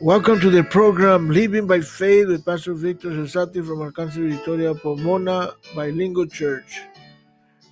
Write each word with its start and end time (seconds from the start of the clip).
Welcome 0.00 0.40
to 0.40 0.50
the 0.50 0.64
program 0.64 1.28
Living 1.28 1.66
by 1.66 1.82
Faith 1.82 2.28
with 2.28 2.46
Pastor 2.46 2.72
Victor 2.72 3.10
Cesati 3.10 3.64
from 3.66 3.80
Alcance 3.80 4.14
Victoria 4.14 4.74
Pomona 4.74 5.52
Bilingual 5.74 6.26
Church. 6.26 6.80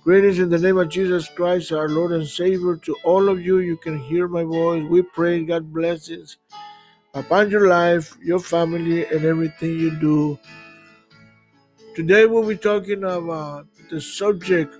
Greetings 0.03 0.37
in 0.37 0.49
the 0.49 0.59
name 0.59 0.77
of 0.77 0.89
Jesus 0.89 1.27
Christ, 1.27 1.71
our 1.71 1.89
Lord 1.89 2.11
and 2.11 2.27
Savior. 2.27 2.77
To 2.77 2.95
all 3.03 3.29
of 3.29 3.41
you, 3.41 3.59
you 3.59 3.77
can 3.77 3.99
hear 3.99 4.27
my 4.27 4.43
voice. 4.43 4.85
We 4.89 5.01
pray 5.01 5.43
God 5.43 5.73
blessings 5.73 6.37
upon 7.15 7.49
your 7.49 7.67
life, 7.67 8.15
your 8.21 8.39
family, 8.39 9.07
and 9.07 9.25
everything 9.25 9.79
you 9.79 9.91
do. 9.99 10.39
Today 11.95 12.27
we'll 12.27 12.47
be 12.47 12.57
talking 12.57 13.03
about 13.05 13.67
the 13.89 13.99
subject 13.99 14.75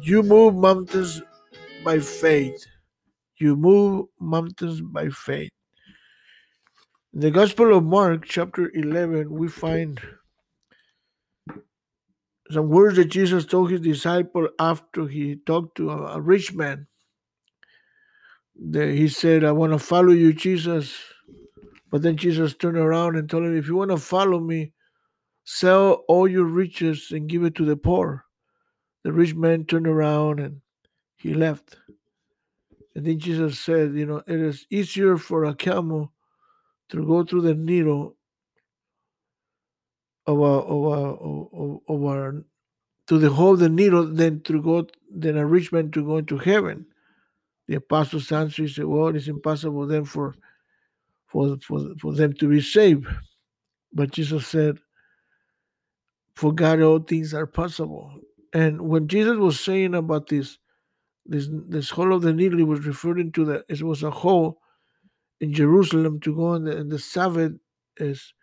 You 0.00 0.22
move 0.22 0.54
mountains 0.54 1.22
by 1.84 1.98
faith. 1.98 2.66
You 3.38 3.56
move 3.56 4.06
mountains 4.20 4.80
by 4.80 5.08
faith. 5.08 5.50
In 7.14 7.20
the 7.20 7.30
Gospel 7.30 7.74
of 7.74 7.84
Mark, 7.84 8.26
chapter 8.26 8.70
11, 8.74 9.30
we 9.30 9.48
find 9.48 9.98
some 12.50 12.68
words 12.68 12.96
that 12.96 13.06
Jesus 13.06 13.46
told 13.46 13.70
his 13.70 13.80
disciple 13.80 14.48
after 14.58 15.08
he 15.08 15.36
talked 15.36 15.78
to 15.78 15.90
a, 15.90 16.20
rich 16.20 16.52
man. 16.52 16.86
He 18.72 19.08
said, 19.08 19.42
I 19.42 19.52
want 19.52 19.72
to 19.72 19.78
follow 19.78 20.12
you, 20.12 20.34
Jesus. 20.34 20.98
But 21.90 22.02
then 22.02 22.18
Jesus 22.18 22.54
turned 22.54 22.76
around 22.76 23.16
and 23.16 23.28
told 23.28 23.44
him, 23.44 23.56
If 23.56 23.68
you 23.68 23.76
want 23.76 23.90
to 23.90 23.96
follow 23.96 24.38
me, 24.38 24.74
sell 25.44 26.04
all 26.08 26.28
your 26.28 26.44
riches 26.44 27.10
and 27.10 27.28
give 27.28 27.42
it 27.42 27.54
to 27.54 27.64
the 27.64 27.76
poor. 27.76 28.26
The 29.02 29.14
rich 29.14 29.34
man 29.34 29.64
turned 29.64 29.86
around 29.86 30.40
and 30.40 30.60
he 31.16 31.32
left. 31.32 31.78
And 32.94 33.06
then 33.06 33.18
Jesus 33.18 33.58
said, 33.58 33.94
You 33.94 34.04
know, 34.04 34.22
it 34.26 34.40
is 34.40 34.66
easier 34.70 35.16
for 35.16 35.44
a 35.44 35.54
camel 35.54 36.12
to 36.90 37.06
go 37.06 37.24
through 37.24 37.42
the 37.42 37.54
needle 37.54 38.16
of 40.26 40.38
a, 40.38 40.42
of 40.42 40.84
a, 40.84 41.04
of, 41.16 41.80
of 41.88 42.02
a 42.04 42.42
to 43.08 43.18
the 43.18 43.30
hole 43.30 43.56
the 43.56 43.70
needle 43.70 44.04
than 44.06 44.42
to 44.42 44.62
go 44.62 44.86
than 45.10 45.38
a 45.38 45.46
rich 45.46 45.72
man 45.72 45.90
to 45.92 46.04
go 46.04 46.18
into 46.18 46.36
heaven. 46.36 46.86
The 47.66 47.76
apostles 47.76 48.30
answered, 48.30 48.70
said, 48.70 48.84
Well, 48.84 49.14
it's 49.16 49.28
impossible 49.28 49.86
then 49.86 50.04
for 50.04 50.34
for, 51.26 51.58
for, 51.58 51.94
for 52.00 52.14
them 52.14 52.32
to 52.34 52.48
be 52.48 52.60
saved. 52.60 53.06
But 53.92 54.12
Jesus 54.12 54.46
said, 54.46 54.78
For 56.34 56.52
God 56.52 56.80
all 56.80 57.00
things 57.00 57.34
are 57.34 57.46
possible. 57.46 58.12
And 58.52 58.82
when 58.82 59.08
Jesus 59.08 59.36
was 59.36 59.60
saying 59.60 59.94
about 59.94 60.28
this, 60.28 60.58
this 61.26 61.48
this 61.50 61.90
hole 61.90 62.14
of 62.14 62.22
the 62.22 62.32
needle, 62.32 62.58
he 62.58 62.64
was 62.64 62.86
referring 62.86 63.32
to 63.32 63.44
that 63.46 63.64
it 63.68 63.82
was 63.82 64.02
a 64.02 64.10
hole 64.10 64.60
in 65.40 65.52
Jerusalem 65.52 66.20
to 66.20 66.34
go 66.34 66.46
on 66.48 66.64
the, 66.64 66.84
the 66.84 66.98
Sabbath 66.98 67.52
is 67.96 68.34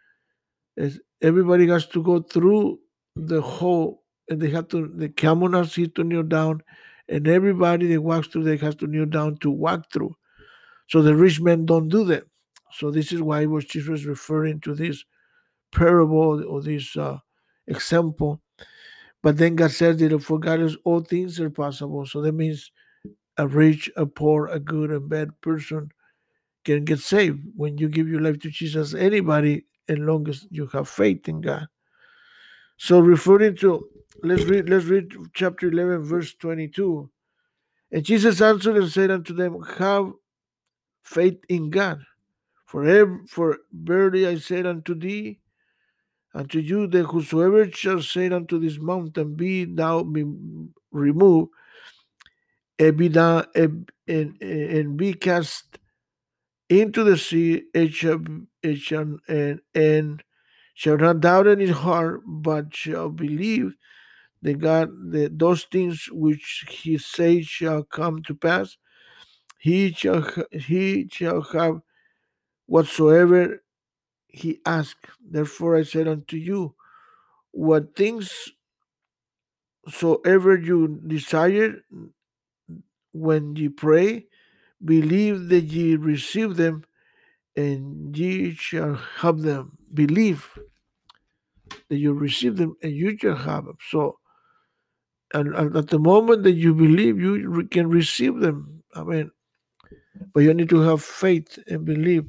is 0.77 0.99
everybody 1.21 1.67
has 1.67 1.85
to 1.87 2.03
go 2.03 2.21
through 2.21 2.79
the 3.15 3.41
hole 3.41 4.03
and 4.29 4.41
they 4.41 4.49
have 4.49 4.67
to 4.69 4.91
the 4.95 5.09
camel 5.09 5.51
has 5.53 5.73
to 5.73 6.03
kneel 6.03 6.23
down 6.23 6.61
and 7.07 7.27
everybody 7.27 7.87
that 7.87 8.01
walks 8.01 8.27
through 8.27 8.43
they 8.43 8.57
has 8.57 8.75
to 8.75 8.87
kneel 8.87 9.05
down 9.05 9.37
to 9.37 9.51
walk 9.51 9.91
through. 9.91 10.15
So 10.87 11.01
the 11.01 11.15
rich 11.15 11.41
men 11.41 11.65
don't 11.65 11.89
do 11.89 12.03
that. 12.05 12.25
So 12.73 12.91
this 12.91 13.11
is 13.11 13.21
why 13.21 13.45
was 13.45 13.65
Jesus 13.65 14.05
referring 14.05 14.59
to 14.61 14.75
this 14.75 15.03
parable 15.71 16.43
or 16.47 16.61
this 16.61 16.95
uh, 16.97 17.19
example. 17.67 18.41
But 19.23 19.37
then 19.37 19.55
God 19.55 19.71
said 19.71 19.97
that 19.99 20.19
for 20.19 20.39
God 20.39 20.59
is 20.59 20.77
all 20.83 20.99
things 20.99 21.39
are 21.39 21.49
possible. 21.49 22.05
So 22.05 22.21
that 22.21 22.33
means 22.33 22.71
a 23.37 23.47
rich, 23.47 23.89
a 23.95 24.05
poor, 24.05 24.47
a 24.47 24.59
good, 24.59 24.91
a 24.91 24.99
bad 24.99 25.29
person 25.41 25.91
can 26.65 26.83
get 26.83 26.99
saved 26.99 27.39
when 27.55 27.77
you 27.77 27.87
give 27.87 28.09
your 28.09 28.21
life 28.21 28.39
to 28.39 28.49
Jesus. 28.49 28.93
Anybody, 28.93 29.65
as 29.87 29.97
long 29.99 30.27
as 30.27 30.45
you 30.49 30.67
have 30.67 30.89
faith 30.89 31.29
in 31.29 31.41
God. 31.41 31.67
So 32.77 32.99
referring 32.99 33.55
to 33.57 33.87
let's 34.23 34.43
read 34.43 34.69
let's 34.69 34.85
read 34.85 35.13
chapter 35.33 35.67
11 35.67 36.03
verse 36.03 36.33
22 36.35 37.09
and 37.91 38.03
jesus 38.03 38.41
answered 38.41 38.77
and 38.77 38.89
said 38.89 39.11
unto 39.11 39.33
them 39.33 39.61
have 39.77 40.11
faith 41.03 41.37
in 41.49 41.69
god 41.69 41.99
for 42.65 42.85
ever, 42.85 43.21
for 43.27 43.57
verily 43.73 44.25
i 44.25 44.37
said 44.37 44.65
unto 44.65 44.95
thee 44.95 45.39
unto 46.33 46.59
you 46.59 46.87
that 46.87 47.03
whosoever 47.03 47.69
shall 47.71 48.01
say 48.01 48.29
unto 48.29 48.59
this 48.59 48.79
mountain 48.79 49.35
be 49.35 49.65
thou 49.65 50.01
be 50.03 50.23
removed 50.91 51.51
and 52.79 52.97
be 52.97 53.07
and, 53.07 53.91
and, 54.07 54.41
and 54.41 54.97
be 54.97 55.13
cast 55.13 55.77
into 56.69 57.03
the 57.03 57.17
sea 57.17 57.63
it 57.73 57.93
shall, 57.93 58.19
it 58.63 58.77
shall 58.77 59.17
and, 59.27 59.61
and 59.73 60.23
shall 60.73 60.97
not 60.97 61.19
doubt 61.19 61.47
in 61.47 61.59
his 61.59 61.71
heart 61.71 62.21
but 62.25 62.75
shall 62.75 63.09
believe 63.09 63.75
that 64.41 64.59
God 64.59 64.89
that 65.11 65.37
those 65.39 65.63
things 65.63 66.07
which 66.11 66.65
he 66.69 66.97
says 66.97 67.47
shall 67.47 67.83
come 67.83 68.21
to 68.23 68.35
pass, 68.35 68.77
he 69.57 69.91
shall 69.91 70.27
he 70.51 71.07
shall 71.11 71.41
have 71.41 71.81
whatsoever 72.67 73.63
he 74.27 74.59
ask. 74.65 74.97
Therefore 75.19 75.77
I 75.77 75.83
said 75.83 76.07
unto 76.07 76.37
you, 76.37 76.75
what 77.51 77.95
things 77.95 78.49
soever 79.89 80.57
you 80.57 80.99
desire 81.07 81.83
when 83.13 83.55
ye 83.55 83.69
pray, 83.69 84.27
believe 84.85 85.49
that 85.49 85.61
ye 85.65 85.97
receive 85.97 86.57
them, 86.57 86.85
and 87.55 88.17
ye 88.17 88.53
shall 88.55 88.95
have 88.95 89.41
them. 89.41 89.77
Believe 89.93 90.47
that 91.89 91.97
you 91.97 92.13
receive 92.13 92.57
them, 92.57 92.75
and 92.83 92.93
you 92.93 93.17
shall 93.17 93.35
have 93.37 93.65
them. 93.65 93.77
So 93.89 94.17
and, 95.33 95.55
and 95.55 95.75
at 95.75 95.89
the 95.89 95.99
moment 95.99 96.43
that 96.43 96.53
you 96.53 96.73
believe, 96.73 97.19
you 97.19 97.49
re- 97.49 97.67
can 97.67 97.89
receive 97.89 98.39
them. 98.39 98.83
I 98.95 99.03
mean, 99.03 99.31
but 100.33 100.41
you 100.41 100.53
need 100.53 100.69
to 100.69 100.81
have 100.81 101.03
faith 101.03 101.59
and 101.67 101.85
believe. 101.85 102.25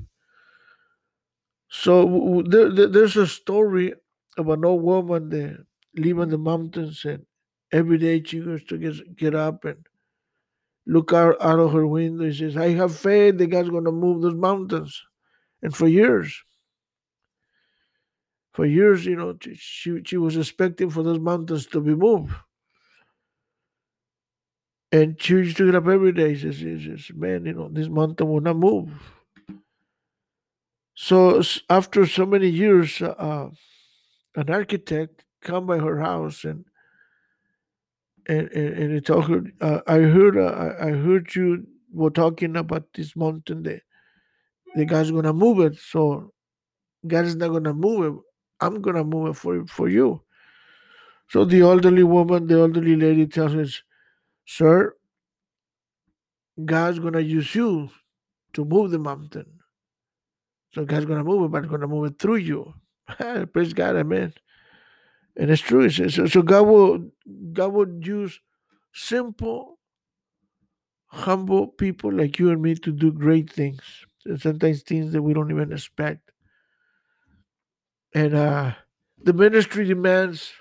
So 1.70 2.42
there, 2.46 2.72
there- 2.72 2.88
there's 2.88 3.16
a 3.16 3.26
story 3.26 3.94
of 4.38 4.48
an 4.48 4.64
old 4.64 4.82
woman 4.82 5.30
that 5.30 5.66
live 5.96 6.18
in 6.18 6.30
the 6.30 6.38
mountains, 6.38 7.04
and 7.04 7.26
every 7.72 7.98
day 7.98 8.22
she 8.22 8.40
goes 8.40 8.64
to 8.66 8.78
get, 8.78 9.16
get 9.16 9.34
up 9.34 9.64
and 9.64 9.86
look 10.86 11.12
out, 11.12 11.36
out 11.40 11.58
of 11.58 11.72
her 11.72 11.86
window. 11.86 12.24
and 12.24 12.34
says, 12.34 12.56
"I 12.56 12.70
have 12.70 12.96
faith 12.96 13.38
that 13.38 13.48
God's 13.48 13.70
going 13.70 13.84
to 13.84 13.92
move 13.92 14.22
those 14.22 14.34
mountains." 14.34 15.02
And 15.62 15.74
for 15.74 15.88
years, 15.88 16.42
for 18.52 18.64
years, 18.64 19.04
you 19.04 19.16
know, 19.16 19.36
she 19.54 20.02
she 20.04 20.16
was 20.16 20.36
expecting 20.36 20.90
for 20.90 21.02
those 21.02 21.18
mountains 21.18 21.66
to 21.66 21.80
be 21.80 21.94
moved. 21.94 22.34
And 24.92 25.20
she 25.20 25.34
used 25.34 25.56
to 25.58 25.66
get 25.66 25.74
up 25.74 25.88
every 25.88 26.12
day. 26.12 26.34
She 26.34 26.52
says, 26.52 26.56
she 26.56 26.96
says, 26.96 27.10
man, 27.14 27.44
you 27.44 27.52
know, 27.52 27.68
this 27.68 27.88
mountain 27.88 28.28
will 28.28 28.40
not 28.40 28.56
move. 28.56 28.90
So 30.94 31.42
after 31.68 32.06
so 32.06 32.24
many 32.24 32.48
years, 32.48 33.02
uh, 33.02 33.50
an 34.34 34.48
architect 34.48 35.24
come 35.42 35.66
by 35.66 35.78
her 35.78 36.00
house 36.00 36.44
and 36.44 36.64
and 38.28 38.50
and, 38.52 38.92
and 38.92 39.06
told 39.06 39.26
her, 39.26 39.42
uh, 39.60 39.80
"I 39.86 39.98
heard, 40.00 40.38
uh, 40.38 40.74
I 40.80 40.90
heard 40.92 41.34
you 41.34 41.66
were 41.92 42.10
talking 42.10 42.56
about 42.56 42.84
this 42.94 43.16
mountain. 43.16 43.62
That 43.64 43.82
the 44.76 44.84
God's 44.86 45.10
gonna 45.12 45.32
move 45.32 45.60
it. 45.60 45.78
So 45.78 46.32
God 47.06 47.26
is 47.26 47.36
not 47.36 47.50
gonna 47.50 47.74
move 47.74 48.14
it. 48.16 48.20
I'm 48.60 48.82
gonna 48.82 49.04
move 49.04 49.30
it 49.30 49.34
for 49.34 49.66
for 49.66 49.88
you." 49.88 50.22
So 51.30 51.44
the 51.44 51.62
elderly 51.62 52.04
woman, 52.04 52.46
the 52.46 52.60
elderly 52.60 52.96
lady, 52.96 53.26
tells 53.26 53.54
us, 53.54 53.82
"Sir, 54.46 54.96
God's 56.64 56.98
gonna 57.00 57.20
use 57.20 57.54
you 57.54 57.90
to 58.54 58.64
move 58.64 58.90
the 58.92 58.98
mountain. 58.98 59.46
So 60.74 60.84
God's 60.84 61.06
gonna 61.06 61.24
move 61.24 61.44
it, 61.46 61.52
but 61.52 61.68
gonna 61.68 61.88
move 61.88 62.06
it 62.12 62.18
through 62.18 62.36
you." 62.36 62.74
Praise 63.52 63.74
God, 63.74 63.96
Amen. 63.96 64.34
And 65.36 65.50
it's 65.50 65.62
true. 65.62 65.86
It's- 65.86 66.14
So, 66.16 66.26
so 66.26 66.42
God 66.42 66.62
will 66.68 67.10
God 67.52 67.72
will 67.74 67.88
use 68.04 68.40
simple, 68.94 69.78
humble 71.08 71.68
people 71.68 72.12
like 72.12 72.38
you 72.38 72.50
and 72.50 72.62
me 72.62 72.74
to 72.76 72.92
do 72.92 73.12
great 73.12 73.52
things. 73.52 73.82
And 74.26 74.40
sometimes 74.40 74.82
things 74.82 75.12
that 75.12 75.22
we 75.22 75.34
don't 75.34 75.50
even 75.50 75.72
expect. 75.72 76.32
And 78.14 78.34
uh 78.34 78.74
the 79.22 79.32
ministry 79.34 79.86
demands, 79.86 80.52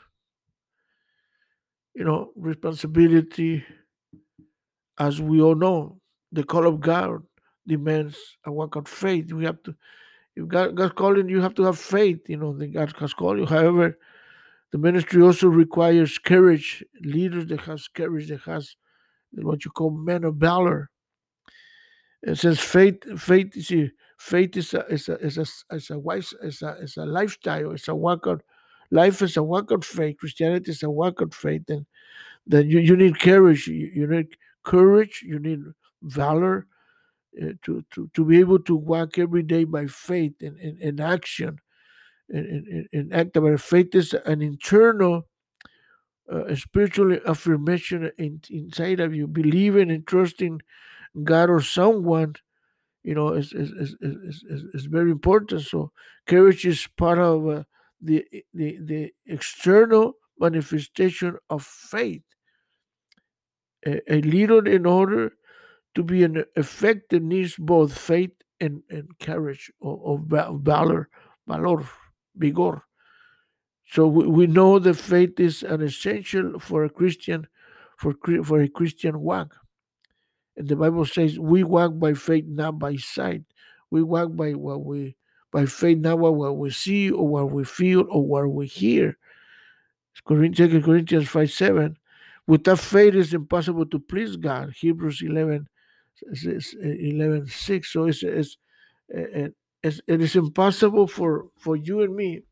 you 1.96 2.06
know, 2.06 2.32
responsibility, 2.36 3.66
as 5.00 5.22
we 5.22 5.42
all 5.42 5.56
know. 5.56 6.00
The 6.34 6.44
call 6.44 6.68
of 6.68 6.82
God 6.82 7.24
demands 7.68 8.18
a 8.46 8.52
work 8.52 8.76
of 8.78 8.88
faith. 8.88 9.32
We 9.34 9.46
have 9.46 9.64
to 9.64 9.76
if 10.36 10.48
God 10.48 10.76
God's 10.76 10.94
calling 10.94 11.30
you 11.30 11.42
have 11.42 11.56
to 11.56 11.64
have 11.64 11.80
faith, 11.80 12.30
you 12.30 12.38
know, 12.38 12.54
that 12.58 12.74
God 12.74 12.94
has 13.00 13.14
called 13.14 13.40
you. 13.40 13.46
However, 13.48 13.98
the 14.76 14.80
ministry 14.80 15.22
also 15.22 15.48
requires 15.48 16.18
courage, 16.18 16.84
leaders 17.00 17.46
that 17.46 17.62
has 17.62 17.88
courage, 17.88 18.28
that 18.28 18.42
has 18.42 18.76
what 19.32 19.64
you 19.64 19.72
call 19.72 19.90
men 19.90 20.26
of 20.26 20.36
valor. 20.36 20.90
It 22.22 22.38
says 22.38 22.60
faith, 22.60 22.98
faith, 23.18 23.56
you 23.56 23.62
see, 23.62 23.92
faith 24.18 24.58
is 24.58 24.74
a 24.74 24.86
is 24.88 25.08
a 25.08 25.18
is 25.20 25.38
a 25.38 25.46
is 25.74 25.90
a 25.92 25.98
wise 25.98 26.34
is 26.42 26.62
a 26.62 26.76
is 26.82 26.98
a 26.98 27.06
lifestyle. 27.06 27.72
It's 27.72 27.88
a 27.88 27.96
walk 27.96 28.26
of 28.26 28.42
life 28.92 29.22
is 29.22 29.38
a 29.38 29.44
walk 29.44 29.72
of 29.72 29.86
faith. 29.86 30.18
Christianity 30.18 30.72
is 30.72 30.84
a 30.84 30.90
walk 30.90 31.22
of 31.22 31.34
faith, 31.34 31.70
and 31.70 31.86
then 32.46 32.70
you, 32.70 32.80
you 32.80 32.98
need 32.98 33.18
courage. 33.22 33.68
You, 33.68 33.90
you 33.96 34.08
need 34.08 34.36
courage. 34.64 35.24
You 35.26 35.40
need 35.40 35.62
valor 36.02 36.68
uh, 37.42 37.54
to 37.62 37.86
to 37.92 38.10
to 38.14 38.26
be 38.26 38.42
able 38.42 38.60
to 38.60 38.76
walk 38.76 39.18
every 39.18 39.44
day 39.44 39.64
by 39.64 39.88
faith 39.88 40.34
in 40.42 40.58
in, 40.58 40.78
in 40.82 41.00
action. 41.00 41.60
In, 42.30 42.88
in 42.92 43.14
act 43.14 43.38
of 43.38 43.62
faith 43.62 43.94
is 43.94 44.14
an 44.26 44.42
internal 44.42 45.28
uh, 46.32 46.56
spiritual 46.56 47.18
affirmation 47.28 48.12
in, 48.18 48.42
inside 48.50 49.00
of 49.00 49.14
you, 49.14 49.28
believing 49.28 49.92
and 49.92 50.08
trusting 50.08 50.62
God 51.24 51.50
or 51.50 51.62
someone 51.62 52.36
you 53.06 53.14
know, 53.14 53.34
is 53.34 53.54
is, 53.54 53.70
is, 53.72 53.96
is, 54.02 54.44
is, 54.50 54.64
is 54.74 54.86
very 54.86 55.12
important. 55.12 55.62
So 55.62 55.92
courage 56.26 56.66
is 56.66 56.88
part 56.98 57.20
of 57.20 57.48
uh, 57.48 57.64
the, 58.02 58.26
the 58.54 58.80
the 58.82 59.12
external 59.28 60.14
manifestation 60.40 61.38
of 61.48 61.64
faith. 61.64 62.24
A, 63.86 64.02
a 64.12 64.22
leader, 64.22 64.66
in 64.66 64.88
order 64.88 65.34
to 65.94 66.04
be 66.04 66.24
an 66.24 66.46
effective, 66.56 67.22
needs 67.22 67.56
both 67.60 67.96
faith 67.96 68.32
and, 68.60 68.82
and 68.90 69.10
courage 69.20 69.72
or, 69.80 69.98
or 69.98 70.20
valor, 70.58 71.08
valor, 71.48 71.88
vigor. 72.36 72.84
So 73.88 74.08
we, 74.08 74.28
we 74.28 74.48
know 74.48 74.80
that 74.80 74.96
faith 74.96 75.40
is 75.40 75.64
an 75.64 75.82
essential 75.82 76.60
for 76.60 76.84
a 76.84 76.90
Christian, 76.90 77.48
for 77.98 78.14
for 78.44 78.62
a 78.62 78.68
Christian 78.68 79.20
walk. 79.22 79.56
And 80.58 80.68
the 80.68 80.76
Bible 80.76 81.06
says 81.06 81.38
we 81.38 81.64
walk 81.64 82.00
by 82.00 82.14
faith, 82.14 82.46
not 82.48 82.80
by 82.80 82.96
sight. 82.96 83.44
We 83.92 84.04
walk 84.04 84.36
by 84.36 84.54
what 84.54 84.84
we 84.84 85.16
by 85.52 85.66
faith, 85.66 86.00
not 86.00 86.20
what 86.20 86.58
we 86.58 86.70
see 86.72 87.12
or 87.12 87.28
what 87.28 87.52
we 87.52 87.64
feel 87.64 88.06
or 88.10 88.24
what 88.24 88.52
we 88.52 88.68
hear. 88.68 89.18
Corinthians, 90.26 90.84
Corinthians 90.86 91.30
5 91.30 91.52
7. 91.52 91.98
Without 92.48 92.80
faith, 92.80 93.16
it's 93.16 93.34
impossible 93.34 93.86
to 93.88 94.00
please 94.00 94.36
God. 94.36 94.74
Hebrews 94.78 95.22
11, 95.22 95.68
11 96.44 97.48
6. 97.48 97.94
So 97.94 98.06
it's, 98.06 98.24
it's, 98.24 98.58
it's, 99.10 99.56
it 99.86 100.22
is 100.22 100.36
impossible 100.36 101.08
for, 101.08 101.48
for 101.58 101.76
you 101.76 102.02
and 102.02 102.16
me 102.16 102.44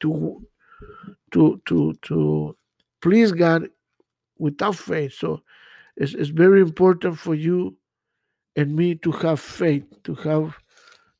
to, 0.00 0.46
to, 1.32 1.60
to, 1.66 1.94
to 2.02 2.56
please 3.02 3.32
God 3.32 3.68
without 4.38 4.76
faith. 4.76 5.14
So 5.14 5.42
it's, 5.96 6.14
it's 6.14 6.30
very 6.30 6.60
important 6.60 7.18
for 7.18 7.34
you 7.34 7.76
and 8.56 8.74
me 8.76 8.94
to 8.96 9.12
have 9.12 9.40
faith, 9.40 9.84
to 10.04 10.14
have 10.16 10.58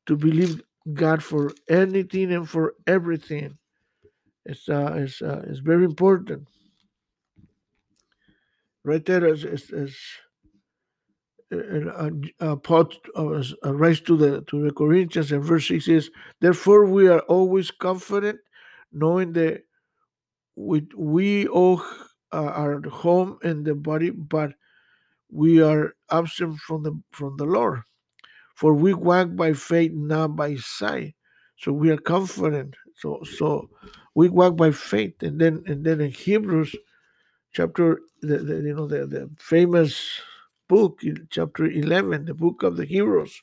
to 0.07 0.17
believe 0.17 0.63
God 0.93 1.23
for 1.23 1.53
anything 1.69 2.33
and 2.33 2.49
for 2.49 2.75
everything. 2.87 3.59
It's 4.45 4.69
uh, 4.69 4.95
it's 4.97 5.21
uh, 5.21 5.45
it's 5.47 5.59
very 5.61 5.85
important. 5.85 6.49
Right 8.85 9.05
there 9.05 9.27
is 9.27 9.45
is, 9.45 9.71
is 9.71 9.97
uh, 11.53 12.11
uh, 12.41 12.57
Paul 12.57 12.91
uh, 13.17 13.75
writes 13.75 14.01
to 14.01 14.17
the 14.17 14.43
to 14.43 14.63
the 14.63 14.73
Corinthians 14.73 15.33
in 15.33 15.41
verse 15.41 15.69
six 15.69 15.89
is 15.89 16.11
therefore 16.41 16.85
we 16.87 17.09
are 17.09 17.21
always 17.21 17.71
confident, 17.71 18.39
knowing 18.93 19.33
that 19.33 19.63
we 20.57 20.87
we 20.97 21.47
all 21.47 21.83
are 22.33 22.79
at 22.79 22.87
home 22.87 23.39
in 23.43 23.65
the 23.65 23.75
body, 23.75 24.11
but 24.11 24.53
we 25.31 25.63
are 25.63 25.95
absent 26.11 26.59
from 26.59 26.83
the 26.83 26.93
from 27.13 27.37
the 27.37 27.47
Lord. 27.47 27.81
For 28.55 28.75
we 28.75 28.93
walk 28.93 29.37
by 29.37 29.53
faith, 29.53 29.93
not 29.95 30.37
by 30.37 30.57
sight. 30.57 31.15
So 31.59 31.73
we 31.73 31.91
are 31.91 31.97
confident. 31.97 32.75
So 32.97 33.23
so 33.23 33.71
we 34.15 34.29
walk 34.29 34.57
by 34.57 34.73
faith. 34.73 35.23
And 35.23 35.41
then 35.41 35.63
and 35.67 35.85
then 35.85 36.01
in 36.01 36.11
Hebrews 36.11 36.75
chapter 37.53 38.01
the, 38.21 38.39
the 38.39 38.55
you 38.57 38.75
know 38.75 38.87
the, 38.87 39.07
the 39.07 39.31
famous 39.39 40.21
book, 40.69 41.01
chapter 41.31 41.67
11, 41.67 42.27
the 42.27 42.35
book 42.35 42.63
of 42.63 42.77
the 42.77 42.85
heroes. 42.85 43.43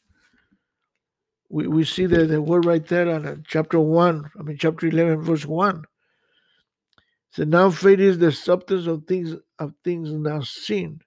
We, 1.50 1.68
we 1.68 1.84
see 1.86 2.06
the, 2.06 2.26
the 2.26 2.42
word 2.42 2.66
right 2.66 2.86
there 2.86 3.10
on 3.10 3.44
chapter 3.48 3.80
1, 3.80 4.32
I 4.40 4.44
mean 4.44 4.58
chapter 4.58 4.88
11, 4.88 5.22
verse 5.22 5.46
1. 5.46 5.86
So 7.32 7.44
now 7.44 7.70
faith 7.70 8.00
is 8.00 8.20
the 8.20 8.32
substance 8.32 8.88
of 8.88 9.06
things 9.06 9.36
of 9.60 9.74
things 9.84 10.12
not 10.12 10.46
seen 10.46 11.02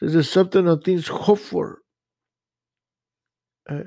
says 0.00 0.14
the 0.14 0.24
substance 0.24 0.68
of 0.68 0.82
things 0.82 1.08
hoped 1.08 1.42
for 1.42 1.82
uh, 3.68 3.84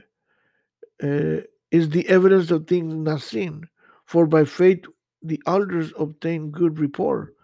uh, 1.01 1.41
is 1.71 1.89
the 1.89 2.07
evidence 2.07 2.51
of 2.51 2.67
things 2.67 2.93
not 2.93 3.21
seen. 3.21 3.67
For 4.05 4.27
by 4.27 4.45
faith 4.45 4.85
the 5.21 5.41
elders 5.47 5.91
obtained 5.97 6.53
good 6.53 6.79
report. 6.79 7.35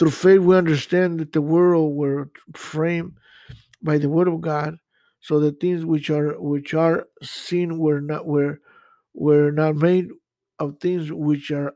Through 0.00 0.12
faith 0.12 0.40
we 0.40 0.56
understand 0.56 1.20
that 1.20 1.32
the 1.32 1.42
world 1.42 1.94
were 1.94 2.30
framed 2.56 3.18
by 3.82 3.98
the 3.98 4.08
word 4.08 4.28
of 4.28 4.40
God, 4.40 4.78
so 5.20 5.38
the 5.38 5.52
things 5.52 5.84
which 5.84 6.08
are 6.08 6.40
which 6.40 6.72
are 6.72 7.06
seen 7.22 7.78
were 7.78 8.00
not 8.00 8.24
were 8.24 8.62
were 9.12 9.50
not 9.50 9.76
made 9.76 10.08
of 10.58 10.78
things 10.80 11.12
which 11.12 11.50
are 11.50 11.74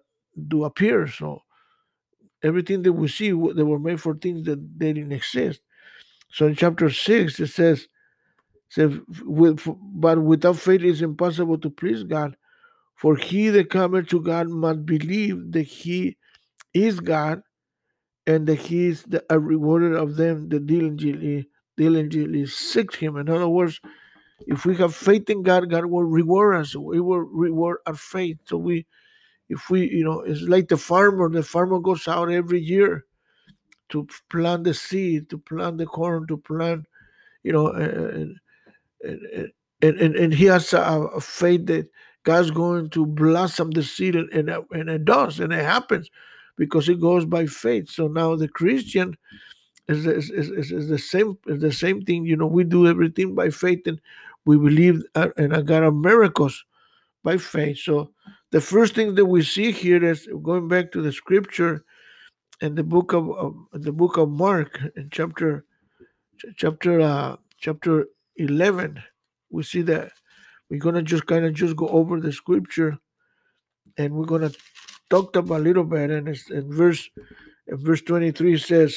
do 0.48 0.64
appear. 0.64 1.06
So 1.06 1.42
everything 2.42 2.82
that 2.84 2.94
we 2.94 3.08
see, 3.08 3.26
they 3.28 3.62
were 3.62 3.78
made 3.78 4.00
for 4.00 4.14
things 4.14 4.46
that 4.46 4.78
they 4.78 4.94
didn't 4.94 5.12
exist. 5.12 5.60
So 6.30 6.46
in 6.46 6.56
chapter 6.56 6.88
6, 6.88 7.38
it 7.40 7.48
says, 7.48 7.88
says 8.70 8.98
But 9.06 10.22
without 10.22 10.56
faith 10.56 10.80
it 10.80 10.86
is 10.86 11.02
impossible 11.02 11.58
to 11.58 11.68
please 11.68 12.04
God. 12.04 12.38
For 12.96 13.16
he 13.16 13.50
that 13.50 13.68
cometh 13.68 14.08
to 14.08 14.22
God 14.22 14.48
must 14.48 14.86
believe 14.86 15.52
that 15.52 15.64
he 15.64 16.16
is 16.72 17.00
God 17.00 17.42
and 18.26 18.46
that 18.46 18.58
he 18.58 18.86
is 18.86 19.02
the, 19.04 19.24
a 19.30 19.38
rewarder 19.38 19.96
of 19.96 20.16
them 20.16 20.48
that 20.48 20.66
diligently, 20.66 21.48
diligently 21.76 22.46
seek 22.46 22.94
him. 22.96 23.16
In 23.16 23.28
other 23.28 23.48
words, 23.48 23.80
if 24.46 24.64
we 24.64 24.76
have 24.76 24.94
faith 24.94 25.28
in 25.30 25.42
God, 25.42 25.70
God 25.70 25.86
will 25.86 26.04
reward 26.04 26.56
us. 26.56 26.74
We 26.74 27.00
will 27.00 27.20
reward 27.20 27.78
our 27.86 27.94
faith. 27.94 28.38
So 28.46 28.56
we, 28.56 28.86
if 29.48 29.70
we, 29.70 29.90
you 29.90 30.04
know, 30.04 30.20
it's 30.20 30.42
like 30.42 30.68
the 30.68 30.76
farmer. 30.76 31.28
The 31.28 31.42
farmer 31.42 31.78
goes 31.78 32.08
out 32.08 32.30
every 32.30 32.60
year 32.60 33.04
to 33.90 34.08
plant 34.30 34.64
the 34.64 34.74
seed, 34.74 35.28
to 35.30 35.38
plant 35.38 35.78
the 35.78 35.86
corn, 35.86 36.26
to 36.28 36.36
plant, 36.36 36.86
you 37.42 37.52
know, 37.52 37.68
and 37.68 38.36
and, 39.02 39.52
and, 39.82 40.00
and 40.00 40.16
and 40.16 40.34
he 40.34 40.46
has 40.46 40.72
a, 40.72 40.80
a, 40.80 41.20
faith 41.20 41.66
that 41.66 41.88
God's 42.22 42.50
going 42.50 42.88
to 42.90 43.04
blossom 43.04 43.70
the 43.70 43.82
seed, 43.82 44.16
and, 44.16 44.30
and, 44.30 44.48
and 44.70 44.88
it 44.88 45.04
does, 45.04 45.40
and 45.40 45.52
it 45.52 45.64
happens 45.64 46.08
because 46.56 46.88
it 46.88 47.00
goes 47.00 47.24
by 47.24 47.46
faith. 47.46 47.90
So 47.90 48.08
now 48.08 48.36
the 48.36 48.48
Christian 48.48 49.16
is, 49.88 50.06
is, 50.06 50.30
is, 50.30 50.70
is 50.70 50.88
the 50.88 50.98
same 50.98 51.38
is 51.46 51.60
the 51.60 51.72
same 51.72 52.02
thing. 52.02 52.24
You 52.24 52.36
know, 52.36 52.46
we 52.46 52.64
do 52.64 52.86
everything 52.86 53.34
by 53.34 53.50
faith, 53.50 53.86
and 53.86 54.00
we 54.46 54.56
believe 54.56 55.02
in 55.36 55.52
a 55.52 55.62
God 55.62 55.82
of 55.82 55.94
miracles 55.94 56.64
by 57.22 57.38
faith. 57.38 57.78
So 57.78 58.12
the 58.50 58.60
first 58.60 58.94
thing 58.94 59.14
that 59.16 59.26
we 59.26 59.42
see 59.42 59.72
here 59.72 60.04
is 60.04 60.28
going 60.42 60.68
back 60.68 60.92
to 60.92 61.02
the 61.02 61.12
scripture 61.12 61.84
in 62.60 62.74
the 62.74 62.84
book 62.84 63.12
of, 63.12 63.28
of 63.30 63.54
the 63.72 63.92
book 63.92 64.16
of 64.16 64.30
Mark 64.30 64.80
in 64.96 65.08
chapter 65.10 65.64
chapter 66.56 67.00
uh, 67.00 67.36
chapter 67.58 68.06
11 68.36 69.02
we 69.50 69.62
see 69.62 69.82
that 69.82 70.12
we're 70.68 70.80
gonna 70.80 71.02
just 71.02 71.26
kind 71.26 71.44
of 71.44 71.54
just 71.54 71.76
go 71.76 71.88
over 71.88 72.20
the 72.20 72.32
scripture 72.32 72.98
and 73.96 74.14
we're 74.14 74.26
gonna 74.26 74.50
talk 75.10 75.36
about 75.36 75.60
a 75.60 75.62
little 75.62 75.84
bit 75.84 76.10
and 76.10 76.28
it's 76.28 76.50
in 76.50 76.72
verse 76.72 77.08
in 77.66 77.76
verse 77.76 78.02
23 78.02 78.58
says 78.58 78.96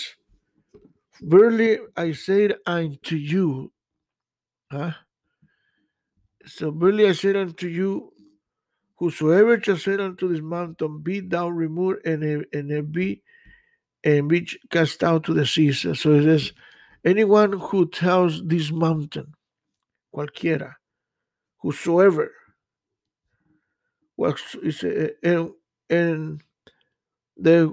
verily 1.22 1.80
I 1.96 2.12
say 2.14 2.52
unto 2.66 3.16
you 3.16 3.72
huh 4.72 4.92
so 6.46 6.72
verily 6.72 7.08
I 7.08 7.14
say 7.14 7.36
unto 7.36 7.68
you 7.68 8.14
whosoever 8.96 9.62
shall 9.62 9.78
say 9.78 9.96
unto 9.96 10.28
this 10.28 10.42
mountain 10.42 11.02
be 11.02 11.20
thou 11.20 11.50
removed 11.50 12.06
and, 12.06 12.46
and 12.54 12.92
be 12.92 13.22
and 14.04 14.30
be 14.30 14.48
cast 14.70 15.04
out 15.04 15.24
to 15.26 15.34
the 15.34 15.46
seas. 15.46 15.82
So 15.82 16.14
it 16.14 16.24
says, 16.24 16.54
anyone 17.04 17.54
who 17.54 17.90
tells 17.90 18.42
this 18.46 18.72
mountain, 18.72 19.34
cualquiera, 20.16 20.76
whosoever, 21.62 22.32
and, 24.18 25.52
and 25.90 26.44
the 27.38 27.68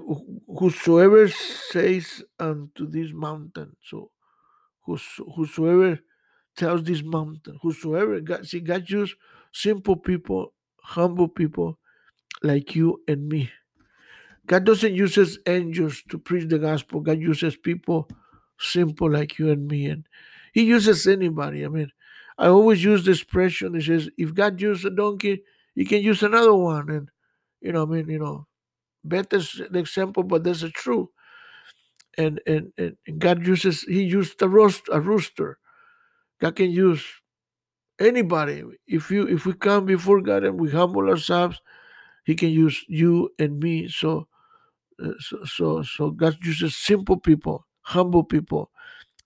whosoever 0.47 1.27
says 1.29 2.23
unto 2.39 2.87
this 2.87 3.11
mountain, 3.13 3.75
so 3.83 4.11
whosoever 4.85 5.99
tells 6.57 6.83
this 6.83 7.03
mountain, 7.03 7.59
whosoever, 7.61 8.19
God, 8.21 8.47
see, 8.47 8.59
God 8.61 8.89
used 8.89 9.15
simple 9.53 9.95
people, 9.95 10.53
humble 10.83 11.27
people 11.27 11.79
like 12.43 12.75
you 12.75 13.01
and 13.07 13.27
me 13.29 13.51
God 14.47 14.65
doesn't 14.65 14.93
use 14.93 15.39
angels 15.47 16.03
to 16.09 16.17
preach 16.17 16.49
the 16.49 16.59
gospel. 16.59 17.01
God 17.01 17.19
uses 17.19 17.55
people 17.55 18.09
simple 18.59 19.09
like 19.11 19.39
you 19.39 19.51
and 19.51 19.67
me. 19.67 19.87
And 19.87 20.07
He 20.53 20.63
uses 20.63 21.07
anybody. 21.07 21.65
I 21.65 21.69
mean, 21.69 21.91
I 22.37 22.47
always 22.47 22.83
use 22.83 23.05
the 23.05 23.11
expression 23.11 23.75
he 23.75 23.81
says, 23.81 24.09
if 24.17 24.33
God 24.33 24.59
used 24.59 24.85
a 24.85 24.89
donkey, 24.89 25.43
he 25.73 25.85
can 25.85 26.01
use 26.01 26.21
another 26.21 26.53
one. 26.53 26.89
And, 26.89 27.09
you 27.61 27.71
know, 27.71 27.83
I 27.83 27.85
mean, 27.85 28.09
you 28.09 28.19
know, 28.19 28.47
better 29.03 29.39
the 29.39 29.79
example, 29.79 30.23
but 30.23 30.43
that's 30.43 30.63
a 30.63 30.69
true. 30.69 31.11
And, 32.17 32.41
and, 32.47 32.71
and 32.77 32.97
God 33.19 33.45
uses, 33.45 33.83
he 33.83 34.03
used 34.03 34.41
a, 34.41 34.49
roast, 34.49 34.83
a 34.91 35.01
rooster. 35.01 35.59
God 36.41 36.55
can 36.55 36.71
use 36.71 37.05
anybody. 37.99 38.63
If 38.87 39.11
you 39.11 39.27
if 39.27 39.45
we 39.45 39.53
come 39.53 39.85
before 39.85 40.21
God 40.21 40.43
and 40.43 40.59
we 40.59 40.71
humble 40.71 41.09
ourselves, 41.09 41.61
he 42.25 42.35
can 42.35 42.49
use 42.49 42.83
you 42.87 43.29
and 43.39 43.59
me. 43.59 43.87
So, 43.87 44.27
uh, 45.03 45.11
so, 45.19 45.45
so, 45.45 45.83
so 45.83 46.11
God 46.11 46.37
uses 46.43 46.75
simple 46.75 47.17
people, 47.17 47.67
humble 47.81 48.23
people, 48.23 48.71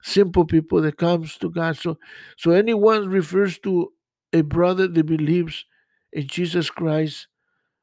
simple 0.04 0.46
people 0.46 0.82
that 0.82 0.98
comes 0.98 1.38
to 1.40 1.50
God. 1.50 1.78
So, 1.78 1.98
so 2.38 2.52
anyone 2.52 3.10
refers 3.10 3.60
to 3.60 3.94
a 4.34 4.42
brother 4.42 4.88
that 4.88 5.06
believes 5.06 5.66
in 6.14 6.28
Jesus 6.28 6.70
Christ 6.70 7.28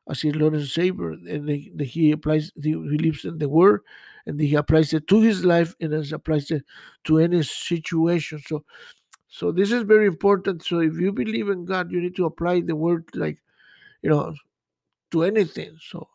as 0.09 0.23
his 0.23 0.37
Lord 0.37 0.55
and 0.55 0.67
Savior, 0.67 1.11
and 1.11 1.49
that 1.49 1.87
he 1.87 2.13
applies, 2.13 2.53
he 2.55 2.75
believes 2.75 3.25
in 3.25 3.39
the 3.39 3.49
Word, 3.49 3.83
and 4.27 4.39
he 4.41 4.55
applies 4.55 4.93
it 4.93 5.07
to 5.09 5.21
his 5.21 5.45
life, 5.45 5.75
and 5.81 5.93
as 5.93 6.13
applies 6.13 6.51
it 6.51 6.65
to 7.05 7.19
any 7.19 7.43
situation. 7.43 8.41
So, 8.47 8.65
so 9.29 9.53
this 9.53 9.73
is 9.73 9.83
very 9.83 10.07
important. 10.07 10.65
So, 10.65 10.81
if 10.81 10.95
you 10.95 11.13
believe 11.13 11.49
in 11.49 11.65
God, 11.65 11.91
you 11.91 12.01
need 12.01 12.17
to 12.17 12.27
apply 12.27 12.61
the 12.61 12.77
Word, 12.77 13.05
like 13.15 13.39
you 14.03 14.11
know, 14.11 14.35
to 15.11 15.25
anything. 15.25 15.77
So, 15.81 16.09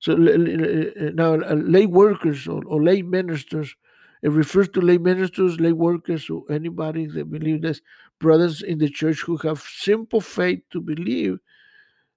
so 0.00 0.14
now 0.14 1.34
uh, 1.34 1.54
lay 1.54 1.86
workers 1.86 2.48
or, 2.48 2.64
or 2.66 2.82
lay 2.82 3.02
ministers, 3.02 3.74
it 4.22 4.30
refers 4.30 4.68
to 4.70 4.80
lay 4.80 4.98
ministers, 4.98 5.60
lay 5.60 5.72
workers, 5.72 6.28
or 6.28 6.42
anybody 6.50 7.06
that 7.06 7.30
believe 7.30 7.62
this, 7.62 7.80
brothers 8.18 8.62
in 8.62 8.78
the 8.78 8.88
church 8.88 9.20
who 9.20 9.36
have 9.38 9.60
simple 9.60 10.20
faith 10.20 10.60
to 10.70 10.80
believe 10.80 11.38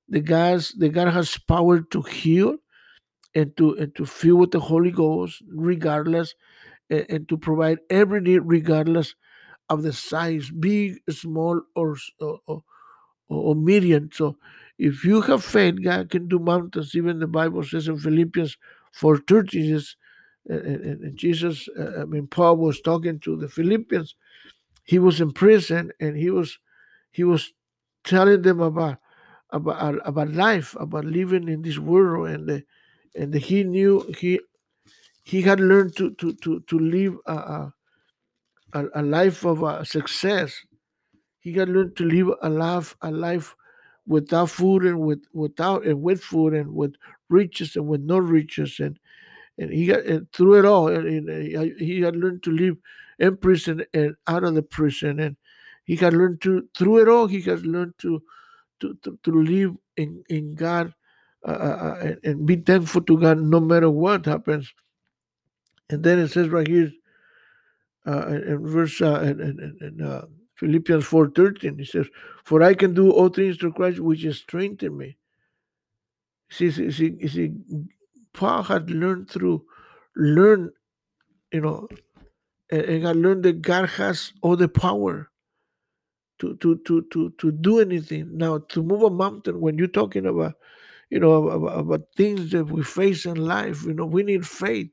the 0.08 0.22
God's 0.22 0.74
the 0.74 0.90
God 0.90 1.10
has 1.10 1.38
power 1.38 1.82
to 1.82 2.02
heal 2.02 2.58
and 3.36 3.56
to 3.58 3.74
and 3.76 3.96
to 3.96 4.06
fill 4.06 4.38
with 4.38 4.52
the 4.52 4.60
Holy 4.60 4.92
Ghost, 4.92 5.42
regardless, 5.48 6.36
and, 6.90 7.06
and 7.10 7.30
to 7.30 7.38
provide 7.38 7.80
every 7.90 8.22
need, 8.22 8.42
regardless 8.46 9.16
of 9.70 9.84
the 9.84 9.94
size, 9.94 10.50
big, 10.52 11.00
small, 11.10 11.62
or 11.76 11.98
or, 12.20 12.40
or, 12.48 12.64
or 13.30 13.56
medium. 13.56 14.10
So 14.14 14.38
if 14.78 15.04
you 15.04 15.22
have 15.22 15.44
faith, 15.44 15.82
God 15.84 16.10
can 16.10 16.28
do 16.28 16.40
mountains. 16.40 16.96
Even 16.96 17.20
the 17.20 17.28
Bible 17.28 17.64
says 17.64 17.88
in 17.88 17.98
Philippians 17.98 18.58
4.30, 19.00 19.70
says, 19.70 19.96
and, 20.50 21.04
and 21.04 21.18
Jesus, 21.18 21.70
uh, 21.80 22.02
I 22.02 22.06
mean, 22.06 22.28
Paul 22.28 22.58
was 22.58 22.82
talking 22.82 23.20
to 23.22 23.38
the 23.38 23.48
Philippians. 23.48 24.16
He 24.84 25.00
was 25.00 25.22
in 25.22 25.32
prison 25.32 25.92
and 26.00 26.18
he 26.18 26.30
was 26.30 26.60
he 27.12 27.24
was 27.24 27.54
telling 28.04 28.42
them 28.42 28.60
about 28.60 28.98
about 29.54 29.96
uh, 29.96 30.00
about 30.06 30.30
life, 30.34 30.76
about 30.80 31.06
living 31.06 31.48
in 31.50 31.62
this 31.64 31.80
world, 31.80 32.30
and 32.30 32.50
the, 32.50 32.64
and 33.16 33.34
he 33.36 33.64
knew 33.64 34.02
he 34.20 34.42
he 35.24 35.44
had 35.44 35.60
learned 35.62 35.96
to 35.98 36.12
to 36.16 36.34
to 36.44 36.62
to 36.62 36.80
live 36.80 37.18
a 37.28 37.74
a, 38.74 38.86
a 38.96 39.02
life 39.02 39.46
of 39.46 39.64
uh, 39.64 39.84
success. 39.84 40.54
He 41.40 41.54
had 41.54 41.70
learned 41.70 41.96
to 41.98 42.06
live 42.06 42.30
a 42.42 42.50
life 42.50 42.96
a 43.02 43.12
life 43.12 43.56
without 44.08 44.50
food 44.50 44.84
and 44.86 45.00
with 45.00 45.24
without 45.34 45.86
and 45.86 46.02
with 46.02 46.22
food 46.24 46.54
and 46.54 46.74
with 46.74 46.96
riches 47.30 47.76
and 47.76 47.88
with 47.88 48.02
no 48.02 48.18
riches 48.20 48.80
and 48.80 49.00
and 49.58 49.72
he 49.72 49.88
got 49.88 50.06
and 50.06 50.32
through 50.34 50.60
it 50.60 50.66
all 50.66 50.88
and, 50.90 51.08
and 51.08 51.58
uh, 51.58 51.76
he 51.80 52.02
had 52.02 52.16
learned 52.16 52.44
to 52.44 52.52
live 52.52 52.78
in 53.20 53.38
prison 53.38 53.86
and 53.94 54.16
out 54.28 54.44
of 54.44 54.56
the 54.56 54.64
prison 54.64 55.20
and 55.20 55.38
he 55.86 55.96
had 55.96 56.14
learned 56.14 56.42
to 56.42 56.68
through 56.78 57.00
it 57.02 57.10
all 57.10 57.28
he 57.28 57.42
has 57.42 57.66
learned 57.66 57.94
to 58.00 58.22
to 58.84 58.98
to, 59.04 59.18
to 59.24 59.44
live 59.44 59.76
in 59.98 60.24
in 60.30 60.56
God 60.56 60.94
uh, 61.48 61.52
uh, 61.52 61.98
and, 62.02 62.20
and 62.24 62.46
be 62.46 62.58
thankful 62.58 63.02
to 63.02 63.18
God 63.18 63.40
no 63.40 63.60
matter 63.60 63.90
what 63.90 64.28
happens 64.28 64.74
and 65.90 66.04
then 66.04 66.20
it 66.20 66.30
says 66.30 66.50
right 66.50 66.68
here 66.68 66.92
uh, 68.08 68.28
in 68.28 68.68
verse 68.68 69.02
uh, 69.02 69.22
in, 69.22 69.40
in, 69.42 69.78
in 69.82 70.02
uh, 70.06 70.26
Philippians 70.56 71.06
4.13, 71.06 71.80
he 71.80 71.86
says, 71.86 72.08
For 72.46 72.64
I 72.64 72.74
can 72.74 72.94
do 72.94 73.12
all 73.12 73.30
things 73.30 73.58
through 73.58 73.74
Christ 73.74 74.00
which 74.00 74.24
is 74.24 74.38
strengthened 74.40 74.98
me. 74.98 75.18
See, 76.50 76.72
see, 76.72 76.92
see, 76.92 77.28
see, 77.28 77.52
Paul 78.34 78.64
had 78.64 78.90
learned 78.90 79.30
through, 79.30 79.66
learn, 80.16 80.72
you 81.52 81.62
know, 81.62 81.88
and, 82.72 82.82
and 82.82 83.04
had 83.04 83.16
learned 83.16 83.44
that 83.44 83.62
God 83.62 83.90
has 83.90 84.34
all 84.42 84.56
the 84.56 84.70
power 84.70 85.32
to, 86.40 86.56
to, 86.58 86.78
to, 86.86 87.02
to, 87.12 87.34
to 87.38 87.52
do 87.52 87.80
anything. 87.80 88.38
Now, 88.38 88.60
to 88.60 88.84
move 88.84 89.04
a 89.04 89.10
mountain, 89.10 89.62
when 89.62 89.78
you're 89.78 89.88
talking 89.88 90.26
about, 90.26 90.56
you 91.10 91.20
know, 91.20 91.48
about, 91.50 91.80
about 91.80 92.02
things 92.18 92.52
that 92.52 92.66
we 92.66 92.84
face 92.84 93.26
in 93.26 93.36
life, 93.38 93.84
you 93.86 93.94
know, 93.94 94.06
we 94.06 94.24
need 94.24 94.48
faith. 94.48 94.92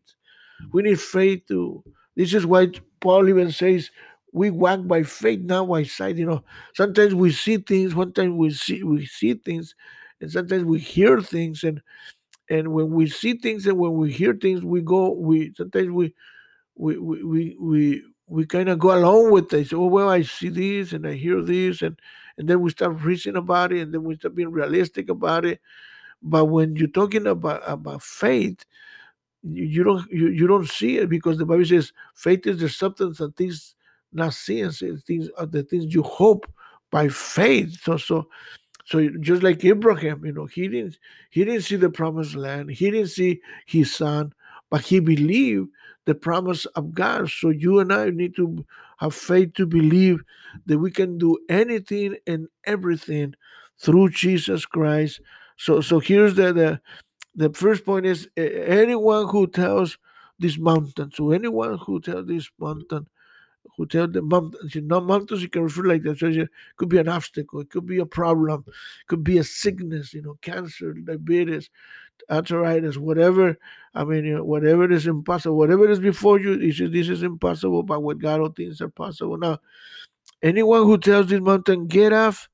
We 0.73 0.82
need 0.82 1.00
faith 1.00 1.47
to, 1.49 1.82
this 2.16 2.35
is 2.35 2.47
why 2.47 2.68
Paul 3.00 3.28
even 3.28 3.50
says, 3.50 3.90
we 4.32 4.50
walk 4.50 4.87
by 4.87 5.02
faith, 5.02 5.40
not 5.40 5.68
by 5.68 5.82
sight. 5.85 6.16
You 6.16 6.26
know, 6.26 6.44
sometimes 6.75 7.14
we 7.14 7.32
see 7.32 7.56
things, 7.59 7.92
sometimes 7.94 8.32
we 8.32 8.50
see 8.52 8.82
we 8.85 9.04
see 9.06 9.35
things, 9.35 9.75
and 10.20 10.30
sometimes 10.30 10.64
we 10.64 10.78
hear 10.78 11.20
things, 11.20 11.64
and 11.64 11.82
and 12.50 12.73
when 12.73 12.90
we 12.90 13.09
see 13.09 13.35
things 13.35 13.66
and 13.66 13.78
when 13.78 13.94
we 13.97 14.12
hear 14.12 14.35
things, 14.35 14.64
we 14.64 14.82
go. 14.82 15.12
We 15.12 15.52
sometimes 15.56 15.90
we 15.90 16.14
we 16.76 16.99
we 16.99 17.25
we 17.25 17.56
we, 17.61 18.04
we 18.30 18.46
kind 18.46 18.68
of 18.68 18.78
go 18.78 18.96
along 18.96 19.32
with 19.32 19.52
it. 19.52 19.68
So, 19.68 19.82
oh 19.82 19.87
well, 19.87 20.08
I 20.08 20.22
see 20.22 20.49
this 20.49 20.92
and 20.92 21.06
I 21.06 21.14
hear 21.14 21.42
this, 21.42 21.82
and 21.82 21.99
and 22.38 22.49
then 22.49 22.60
we 22.60 22.70
start 22.70 23.00
reasoning 23.02 23.37
about 23.37 23.72
it, 23.72 23.80
and 23.80 23.92
then 23.92 24.04
we 24.04 24.14
start 24.14 24.37
being 24.37 24.52
realistic 24.52 25.10
about 25.10 25.44
it. 25.44 25.60
But 26.22 26.46
when 26.46 26.76
you're 26.76 26.88
talking 26.88 27.26
about 27.26 27.62
about 27.66 28.02
faith, 28.02 28.64
you, 29.42 29.64
you 29.64 29.84
don't 29.84 30.10
you, 30.10 30.28
you 30.28 30.46
don't 30.46 30.68
see 30.68 30.99
it 30.99 31.08
because 31.08 31.38
the 31.38 31.46
Bible 31.46 31.64
says 31.64 31.92
faith 32.14 32.46
is 32.46 32.60
the 32.60 32.68
substance 32.68 33.20
of 33.20 33.34
things 33.34 33.75
not 34.12 34.34
seeing 34.34 34.70
things 34.70 35.28
are 35.37 35.42
uh, 35.42 35.46
the 35.46 35.62
things 35.62 35.92
you 35.92 36.02
hope 36.02 36.50
by 36.90 37.08
faith. 37.08 37.80
So 37.82 37.96
so 37.96 38.28
so 38.84 39.08
just 39.20 39.42
like 39.42 39.64
Abraham, 39.64 40.25
you 40.25 40.32
know, 40.32 40.46
he 40.46 40.68
didn't 40.68 40.99
he 41.30 41.44
didn't 41.44 41.62
see 41.62 41.76
the 41.76 41.90
promised 41.90 42.37
land, 42.37 42.70
he 42.70 42.90
didn't 42.90 43.10
see 43.10 43.40
his 43.66 43.94
son, 43.94 44.32
but 44.70 44.82
he 44.82 45.00
believed 45.00 45.68
the 46.07 46.14
promise 46.14 46.66
of 46.66 46.92
God. 46.95 47.30
So 47.30 47.50
you 47.50 47.78
and 47.78 47.92
I 47.92 48.11
need 48.11 48.37
to 48.37 48.64
have 48.99 49.14
faith 49.14 49.54
to 49.54 49.66
believe 49.66 50.23
that 50.66 50.78
we 50.78 50.90
can 50.90 51.19
do 51.19 51.38
anything 51.49 52.16
and 52.26 52.49
everything 52.64 53.35
through 53.78 54.11
Jesus 54.11 54.66
Christ. 54.66 55.21
So 55.57 55.80
so 55.80 55.99
here's 56.00 56.35
the 56.35 56.52
the, 56.52 56.80
the 57.35 57.52
first 57.52 57.85
point 57.85 58.07
is 58.07 58.28
anyone 58.37 59.28
who 59.28 59.47
tells 59.47 59.99
this 60.38 60.59
mountain, 60.59 61.12
so 61.12 61.33
anyone 61.33 61.78
who 61.78 62.00
tells 62.00 62.26
this 62.26 62.50
mountain 62.59 63.07
who 63.80 63.87
tell 63.87 64.06
the 64.06 64.20
mom, 64.20 64.52
you 64.62 65.49
can 65.49 65.62
refer 65.62 65.84
like 65.84 66.02
that. 66.02 66.18
So 66.18 66.26
it 66.26 66.50
could 66.76 66.90
be 66.90 66.99
an 66.99 67.08
obstacle, 67.08 67.60
it 67.60 67.70
could 67.70 67.87
be 67.87 67.99
a 67.99 68.04
problem, 68.04 68.64
it 68.66 69.06
could 69.06 69.25
be 69.25 69.38
a 69.38 69.44
sickness, 69.44 70.12
you 70.12 70.20
know, 70.20 70.37
cancer, 70.42 70.92
diabetes, 70.92 71.70
arthritis, 72.30 72.99
whatever. 72.99 73.56
I 73.94 74.04
mean, 74.04 74.26
you 74.26 74.37
know, 74.37 74.44
whatever 74.44 74.90
is 74.92 75.06
impossible, 75.06 75.56
whatever 75.56 75.88
is 75.88 75.99
before 75.99 76.38
you, 76.38 76.58
you 76.58 76.75
say, 76.75 76.88
this 76.88 77.08
is 77.08 77.22
impossible, 77.22 77.82
but 77.82 78.02
with 78.02 78.20
God, 78.20 78.40
all 78.40 78.50
things 78.50 78.82
are 78.82 78.90
possible. 78.90 79.38
Now, 79.38 79.60
anyone 80.42 80.82
who 80.82 80.99
tells 80.99 81.28
this 81.28 81.40
mountain, 81.40 81.87
get 81.87 82.12
off, 82.12 82.50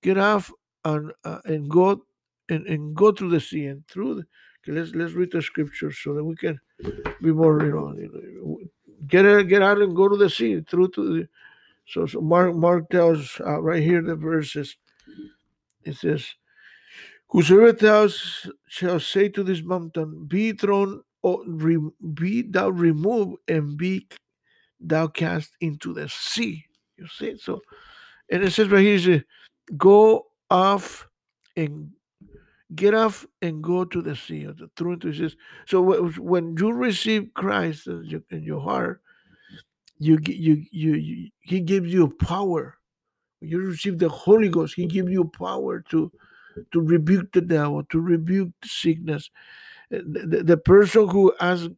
get 0.00 0.16
off, 0.16 0.52
and 0.84 1.10
uh, 1.24 1.40
and 1.44 1.68
go 1.68 2.04
and, 2.48 2.64
and 2.68 2.94
go 2.94 3.10
through 3.10 3.30
the 3.30 3.40
sea 3.40 3.66
and 3.66 3.84
through 3.88 4.14
the, 4.14 4.26
okay, 4.62 4.78
let's 4.78 4.94
let's 4.94 5.14
read 5.14 5.32
the 5.32 5.42
scriptures 5.42 5.98
so 6.00 6.14
that 6.14 6.22
we 6.22 6.36
can 6.36 6.60
be 7.20 7.32
more, 7.32 7.64
you 7.64 7.72
know, 7.72 7.92
you 7.98 8.08
know 8.12 8.35
get 9.08 9.48
get 9.48 9.62
out 9.62 9.80
and 9.80 9.94
go 9.94 10.08
to 10.08 10.16
the 10.16 10.30
sea 10.30 10.60
through 10.60 10.88
to 10.90 11.14
the. 11.14 11.28
So, 11.86 12.06
so 12.06 12.20
Mark 12.20 12.54
Mark 12.54 12.90
tells 12.90 13.40
uh, 13.40 13.60
right 13.60 13.82
here 13.82 14.02
the 14.02 14.16
verses. 14.16 14.76
It 15.84 15.96
says, 15.96 16.34
"Whosoever 17.28 17.72
tells 17.72 18.50
shall 18.66 19.00
say 19.00 19.28
to 19.30 19.42
this 19.42 19.62
mountain, 19.62 20.26
Be 20.26 20.52
thrown, 20.52 21.02
or 21.22 21.42
re, 21.46 21.78
be 22.14 22.42
thou 22.42 22.70
removed, 22.70 23.38
and 23.46 23.76
be 23.76 24.08
thou 24.80 25.06
cast 25.06 25.56
into 25.60 25.94
the 25.94 26.08
sea." 26.08 26.64
You 26.96 27.06
see, 27.06 27.36
so 27.36 27.62
and 28.30 28.42
it 28.42 28.52
says 28.52 28.68
right 28.68 28.82
here, 28.82 28.98
says, 28.98 29.22
"Go 29.76 30.26
off 30.50 31.08
and 31.56 31.92
get 32.74 32.94
off 32.94 33.26
and 33.42 33.62
go 33.62 33.84
to 33.84 34.02
the 34.02 34.16
sea 34.16 34.44
of 34.44 34.56
the 34.58 34.68
truth 34.76 35.02
says 35.16 35.36
so 35.66 35.80
when 36.18 36.56
you 36.58 36.72
receive 36.72 37.30
christ 37.34 37.86
in 37.86 38.42
your, 38.42 38.60
heart 38.60 39.00
you, 39.98 40.18
you 40.26 40.64
you 40.70 40.94
you 40.94 41.30
he 41.40 41.60
gives 41.60 41.92
you 41.92 42.08
power. 42.08 42.76
You 43.40 43.60
receive 43.60 43.98
the 43.98 44.08
holy 44.08 44.48
ghost 44.48 44.74
he 44.74 44.86
gives 44.86 45.10
you 45.10 45.24
power 45.24 45.80
to 45.90 46.10
to 46.72 46.80
rebuke 46.80 47.32
the 47.32 47.40
devil 47.40 47.84
to 47.84 48.00
rebuke 48.00 48.50
the 48.62 48.68
sickness. 48.68 49.30
Eh, 49.92 50.00
the, 50.04 50.26
the, 50.26 50.42
the 50.42 50.56
person 50.56 51.08
who 51.08 51.32
asks 51.40 51.68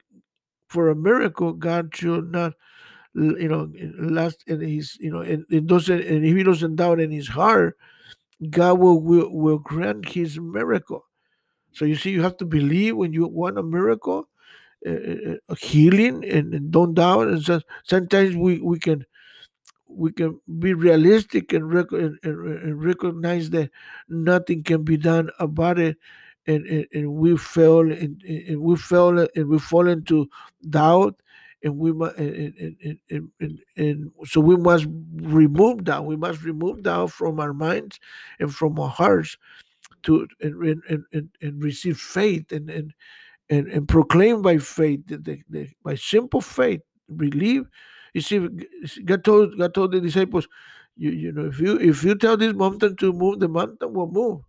for 0.68 0.88
a 0.88 0.96
miracle 0.96 1.52
god 1.52 1.94
should 1.94 2.30
not 2.32 2.54
you 3.14 3.48
know, 3.48 3.70
last 3.98 4.44
and 4.46 4.62
he's, 4.62 4.96
you 5.00 5.10
know, 5.10 5.20
and 5.20 5.44
it 5.50 5.66
doesn't, 5.66 6.00
and 6.02 6.24
if 6.24 6.36
he 6.36 6.42
doesn't 6.42 6.76
doubt 6.76 7.00
in 7.00 7.10
his 7.10 7.28
heart, 7.28 7.76
God 8.50 8.78
will, 8.78 9.00
will, 9.00 9.30
will 9.30 9.58
grant 9.58 10.08
his 10.08 10.38
miracle. 10.38 11.04
So 11.72 11.84
you 11.84 11.96
see, 11.96 12.10
you 12.10 12.22
have 12.22 12.36
to 12.38 12.44
believe 12.44 12.96
when 12.96 13.12
you 13.12 13.26
want 13.26 13.58
a 13.58 13.62
miracle, 13.62 14.28
uh, 14.86 15.34
a 15.48 15.56
healing, 15.56 16.24
and, 16.24 16.54
and, 16.54 16.70
don't 16.70 16.94
doubt. 16.94 17.28
And 17.28 17.42
so 17.42 17.60
sometimes 17.84 18.36
we, 18.36 18.60
we 18.60 18.78
can 18.78 19.04
we 19.88 20.12
can 20.12 20.38
be 20.58 20.74
realistic 20.74 21.52
and, 21.52 21.72
rec- 21.72 21.92
and, 21.92 22.18
and, 22.22 22.82
recognize 22.82 23.50
that 23.50 23.70
nothing 24.08 24.62
can 24.62 24.84
be 24.84 24.96
done 24.98 25.30
about 25.38 25.78
it 25.78 25.96
and, 26.46 26.86
and, 26.92 27.10
we 27.14 27.36
fail 27.38 27.80
and, 27.80 28.22
and 28.22 28.60
we 28.60 28.76
fail 28.76 29.18
and 29.18 29.48
we 29.48 29.58
fall 29.58 29.88
into 29.88 30.28
doubt 30.68 31.14
and 31.62 31.76
we 31.76 31.92
must 31.92 32.16
and, 32.16 32.54
and, 32.82 32.98
and, 33.10 33.30
and, 33.40 33.58
and 33.76 34.10
so 34.24 34.40
we 34.40 34.56
must 34.56 34.86
remove 35.14 35.84
that 35.84 36.04
we 36.04 36.16
must 36.16 36.42
remove 36.42 36.82
that 36.84 37.10
from 37.10 37.40
our 37.40 37.52
minds 37.52 37.98
and 38.38 38.54
from 38.54 38.78
our 38.78 38.88
hearts 38.88 39.36
to 40.04 40.26
and, 40.40 40.82
and, 40.88 41.04
and, 41.12 41.28
and 41.40 41.62
receive 41.62 41.98
faith 41.98 42.52
and, 42.52 42.70
and 42.70 42.94
and, 43.50 43.66
and 43.68 43.88
proclaim 43.88 44.42
by 44.42 44.58
faith 44.58 45.00
the, 45.06 45.42
the, 45.48 45.68
by 45.82 45.94
simple 45.94 46.40
faith 46.40 46.80
believe 47.16 47.64
you 48.14 48.20
see 48.20 48.46
god 49.04 49.24
told 49.24 49.58
god 49.58 49.74
told 49.74 49.92
the 49.92 50.00
disciples 50.00 50.46
you, 50.96 51.10
you 51.10 51.32
know 51.32 51.46
if 51.46 51.58
you 51.58 51.78
if 51.78 52.04
you 52.04 52.14
tell 52.14 52.36
this 52.36 52.54
mountain 52.54 52.94
to 52.96 53.12
move 53.12 53.40
the 53.40 53.48
mountain 53.48 53.92
will 53.92 54.10
move 54.10 54.40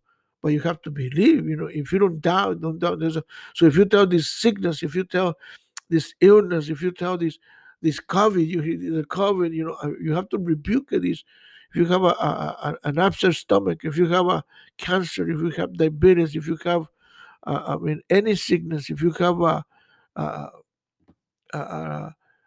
but 0.41 0.49
you 0.49 0.59
have 0.59 0.81
to 0.81 0.91
believe 0.91 1.47
you 1.47 1.55
know 1.55 1.67
if 1.67 1.91
you 1.91 1.99
don't 1.99 2.21
doubt 2.21 2.61
don't 2.61 2.79
doubt 2.79 2.99
there's 2.99 3.17
a, 3.17 3.23
so 3.55 3.65
if 3.65 3.77
you 3.77 3.85
tell 3.85 4.05
this 4.05 4.29
sickness 4.29 4.83
if 4.83 4.95
you 4.95 5.03
tell 5.03 5.35
this 5.89 6.13
illness 6.21 6.69
if 6.69 6.81
you 6.81 6.91
tell 6.91 7.17
this 7.17 7.37
this 7.81 7.99
covid 7.99 8.47
you 8.47 8.61
the 8.95 9.03
covid 9.05 9.53
you 9.53 9.65
know 9.65 9.77
uh, 9.83 9.91
you 10.01 10.13
have 10.13 10.29
to 10.29 10.37
rebuke 10.37 10.89
this 10.89 11.23
if 11.71 11.75
you 11.75 11.85
have 11.85 12.03
a, 12.03 12.07
a, 12.07 12.77
a, 12.83 12.89
an 12.89 12.99
upset 12.99 13.33
stomach 13.35 13.79
if 13.83 13.97
you 13.97 14.07
have 14.07 14.27
a 14.27 14.43
cancer 14.77 15.29
if 15.29 15.39
you 15.39 15.49
have 15.51 15.73
diabetes 15.73 16.35
if 16.35 16.47
you 16.47 16.57
have 16.63 16.87
uh, 17.47 17.63
i 17.67 17.75
mean 17.77 18.01
any 18.09 18.35
sickness 18.35 18.89
if 18.89 19.01
you 19.01 19.11
have 19.11 19.39
a, 19.41 19.63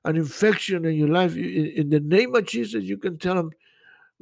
an 0.04 0.16
infection 0.16 0.84
in 0.84 0.94
your 0.94 1.08
life 1.08 1.36
in, 1.36 1.66
in 1.76 1.90
the 1.90 2.00
name 2.00 2.34
of 2.34 2.46
jesus 2.46 2.84
you 2.84 2.98
can 2.98 3.18
tell 3.18 3.34
them 3.34 3.50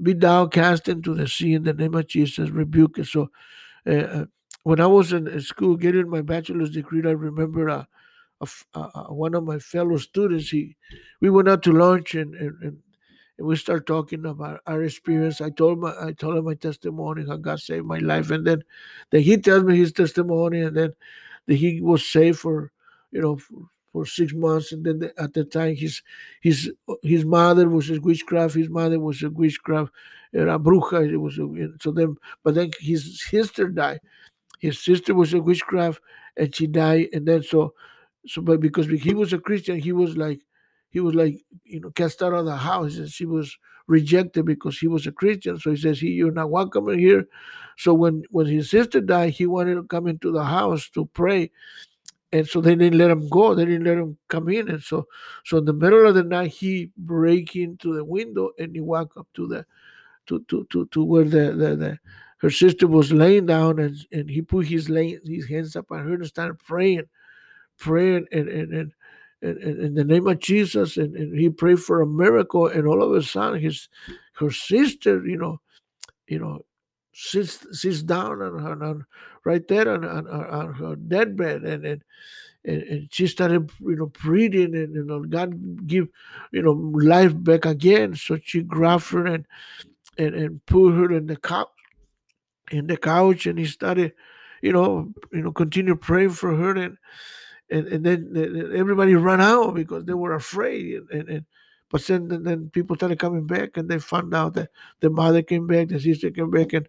be 0.03 0.15
thou 0.15 0.47
cast 0.47 0.89
into 0.89 1.15
the 1.15 1.29
sea 1.29 1.55
in 1.55 1.65
the 1.65 1.75
name 1.75 1.95
of 1.95 2.07
jesus 2.07 2.51
rebuke 2.51 2.99
it. 2.99 3.07
So 3.07 3.31
uh, 3.87 4.25
when 4.63 4.81
I 4.81 4.87
was 4.87 5.13
in 5.13 5.41
school 5.41 5.77
getting 5.77 6.09
my 6.09 6.23
bachelor's 6.23 6.71
degree, 6.71 7.03
I 7.07 7.13
remember 7.13 7.69
uh, 7.71 7.85
uh, 8.41 9.05
one 9.09 9.35
of 9.35 9.45
my 9.45 9.59
fellow 9.59 9.97
students. 9.97 10.51
He, 10.51 10.77
we 11.21 11.31
went 11.31 11.49
out 11.49 11.63
to 11.65 11.73
lunch 11.73 12.15
and, 12.15 12.35
and, 12.35 12.63
and 12.63 12.79
we 13.39 13.57
start 13.57 13.87
talking 13.87 14.27
about 14.27 14.61
our 14.67 14.83
experience. 14.83 15.41
I 15.41 15.51
told 15.51 15.79
my 15.79 15.95
I 16.01 16.13
told 16.13 16.37
him 16.37 16.45
my 16.45 16.55
testimony, 16.55 17.25
how 17.27 17.37
God 17.37 17.61
saved 17.61 17.87
my 17.87 17.99
life, 17.99 18.31
and 18.31 18.47
then 18.47 18.63
then 19.11 19.23
he 19.23 19.37
tells 19.39 19.65
me 19.65 19.77
his 19.77 19.93
testimony, 19.93 20.61
and 20.61 20.77
then 20.77 20.93
that 21.47 21.55
he 21.55 21.81
was 21.81 22.07
saved 22.07 22.39
for 22.39 22.71
you 23.11 23.21
know 23.21 23.37
for, 23.37 23.69
for 23.93 24.07
six 24.07 24.35
months, 24.35 24.73
and 24.73 24.85
then 24.85 24.99
the, 24.99 25.13
at 25.21 25.33
the 25.33 25.45
time 25.45 25.75
his 25.75 26.03
his 26.43 26.71
his 27.03 27.25
mother 27.25 27.69
was 27.69 27.91
a 27.91 27.99
witchcraft, 27.99 28.55
his 28.55 28.69
mother 28.69 29.01
was 29.01 29.23
a 29.23 29.31
witchcraft, 29.31 29.91
era 30.35 30.59
bruja. 30.59 31.11
It 31.11 31.17
was 31.17 31.39
a, 31.39 31.49
so 31.81 31.93
then, 31.93 32.17
but 32.43 32.55
then 32.55 32.71
his 32.79 33.23
sister 33.23 33.69
died. 33.69 34.01
His 34.59 34.79
sister 34.79 35.15
was 35.15 35.33
a 35.33 35.41
witchcraft, 35.41 36.03
and 36.37 36.55
she 36.55 36.67
died, 36.67 37.09
and 37.15 37.27
then 37.27 37.43
so 37.43 37.73
so 38.27 38.43
but 38.43 38.61
because 38.61 38.87
he 38.87 39.15
was 39.15 39.33
a 39.33 39.39
Christian, 39.39 39.79
he 39.79 39.93
was 39.93 40.17
like 40.17 40.41
he 40.91 41.01
was 41.01 41.15
like 41.15 41.37
you 41.65 41.81
know 41.81 41.91
cast 41.91 42.23
out 42.23 42.35
of 42.35 42.47
the 42.47 42.57
house, 42.57 42.97
and 42.97 43.09
she 43.09 43.27
was 43.27 43.57
rejected 43.87 44.45
because 44.45 44.79
he 44.79 44.89
was 44.89 45.07
a 45.07 45.13
Christian. 45.13 45.59
So 45.59 45.71
he 45.71 45.77
says, 45.77 46.01
"He, 46.01 46.11
you're 46.11 46.33
not 46.33 46.51
welcome 46.51 46.89
here." 46.99 47.27
So 47.77 47.95
when 47.95 48.25
when 48.31 48.47
his 48.47 48.71
sister 48.71 49.01
died, 49.01 49.31
he 49.31 49.47
wanted 49.47 49.75
to 49.77 49.85
come 49.85 50.07
into 50.07 50.31
the 50.33 50.45
house 50.45 50.89
to 50.91 51.07
pray, 51.07 51.51
and 52.33 52.47
so 52.47 52.61
they 52.61 52.75
didn't 52.75 52.99
let 52.99 53.11
him 53.11 53.29
go. 53.29 53.55
They 53.55 53.65
didn't 53.65 53.85
let 53.85 53.99
him 53.99 54.19
come 54.29 54.49
in, 54.49 54.69
and 54.69 54.83
so 54.83 55.07
so 55.45 55.59
in 55.59 55.65
the 55.65 55.73
middle 55.73 56.07
of 56.07 56.15
the 56.15 56.25
night, 56.25 56.51
he 56.51 56.91
break 56.97 57.57
into 57.57 57.95
the 57.95 58.05
window 58.05 58.51
and 58.59 58.75
he 58.75 58.81
walk 58.81 59.17
up 59.17 59.29
to 59.35 59.47
the 59.47 59.67
to 60.27 60.45
to 60.49 60.67
to, 60.71 60.87
to 60.87 61.05
where 61.05 61.25
the, 61.25 61.53
the 61.53 61.77
the 61.77 61.99
her 62.39 62.51
sister 62.51 62.87
was 62.87 63.13
laying 63.13 63.47
down, 63.47 63.79
and 63.79 63.97
and 64.13 64.31
he 64.31 64.43
put 64.43 64.67
his 64.67 64.89
lay, 64.89 65.19
his 65.25 65.49
hands 65.49 65.77
up 65.77 65.91
on 65.91 66.01
her 66.07 66.15
and 66.15 66.27
started 66.27 66.59
praying, 66.59 67.05
praying, 67.81 68.27
and 68.33 68.49
and 68.49 68.73
and. 68.73 68.93
In, 69.43 69.95
the 69.95 70.05
name 70.05 70.27
of 70.27 70.39
Jesus, 70.39 70.99
and, 70.99 71.17
and 71.17 71.35
he 71.35 71.49
prayed 71.49 71.81
for 71.81 72.03
a 72.03 72.07
miracle, 72.07 72.67
and 72.67 72.87
all 72.87 73.03
of 73.03 73.11
a 73.13 73.23
sudden, 73.23 73.59
his 73.59 73.89
her 74.35 74.51
sister, 74.51 75.27
you 75.27 75.39
know, 75.39 75.63
you 76.27 76.39
know, 76.39 76.61
sits 77.13 77.67
sits 77.79 78.03
down 78.03 78.41
on, 78.41 78.65
on, 78.65 78.83
on 78.83 79.07
right 79.45 79.67
there 79.69 79.91
on, 79.91 80.05
on, 80.05 80.27
on 80.27 80.73
her 80.75 80.97
deathbed 80.97 81.63
and 81.63 81.85
and, 81.85 82.03
and 82.65 83.09
she 83.11 83.27
started 83.27 83.71
you 83.81 83.97
know 83.97 84.07
breathing 84.07 84.75
and 84.75 84.95
you 84.95 85.05
know 85.05 85.23
God 85.25 85.87
give 85.87 86.09
you 86.53 86.63
know 86.63 86.73
life 86.73 87.33
back 87.35 87.67
again 87.67 88.15
so 88.15 88.39
she 88.43 88.63
grabbed 88.63 89.11
her 89.11 89.27
and 89.27 89.47
and, 90.19 90.35
and 90.35 90.67
put 90.67 90.93
her 90.93 91.13
in 91.13 91.27
the 91.27 91.37
couch 91.37 91.69
in 92.71 92.87
the 92.87 92.97
couch 92.97 93.47
and 93.47 93.59
he 93.59 93.67
started 93.67 94.13
you 94.63 94.73
know 94.73 95.13
you 95.33 95.43
know 95.43 95.53
continue 95.53 95.97
praying 95.97 96.31
for 96.31 96.55
her 96.55 96.77
and 96.77 96.97
and, 97.71 97.87
and 97.89 98.05
then 98.05 98.73
everybody 98.75 99.15
ran 99.15 99.41
out 99.41 99.75
because 99.75 100.05
they 100.05 100.15
were 100.15 100.35
afraid 100.35 100.95
and, 100.95 101.11
and, 101.11 101.29
and 101.29 101.47
but 101.91 102.07
then, 102.07 102.29
then 102.45 102.71
people 102.71 102.95
started 102.97 103.19
coming 103.19 103.47
back 103.47 103.77
and 103.77 103.89
they 103.89 103.99
found 103.99 104.33
out 104.33 104.55
that 104.55 104.71
the 105.01 105.11
mother 105.11 105.43
came 105.43 105.67
back, 105.67 105.89
the 105.89 105.99
sister 105.99 106.31
came 106.31 106.51
back, 106.51 106.73
and, 106.73 106.89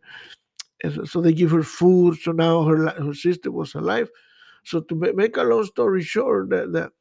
and 0.83 1.09
so 1.09 1.21
they 1.21 1.33
give 1.33 1.49
her 1.51 1.63
food. 1.63 2.19
So 2.21 2.31
now 2.31 2.63
her 2.63 2.89
her 2.89 3.13
sister 3.15 3.51
was 3.51 3.73
alive. 3.73 4.09
So 4.63 4.79
to 4.79 4.95
make 4.95 5.37
a 5.37 5.43
long 5.43 5.65
story 5.65 6.03
short, 6.03 6.51
that, 6.51 6.71
that 6.73 6.91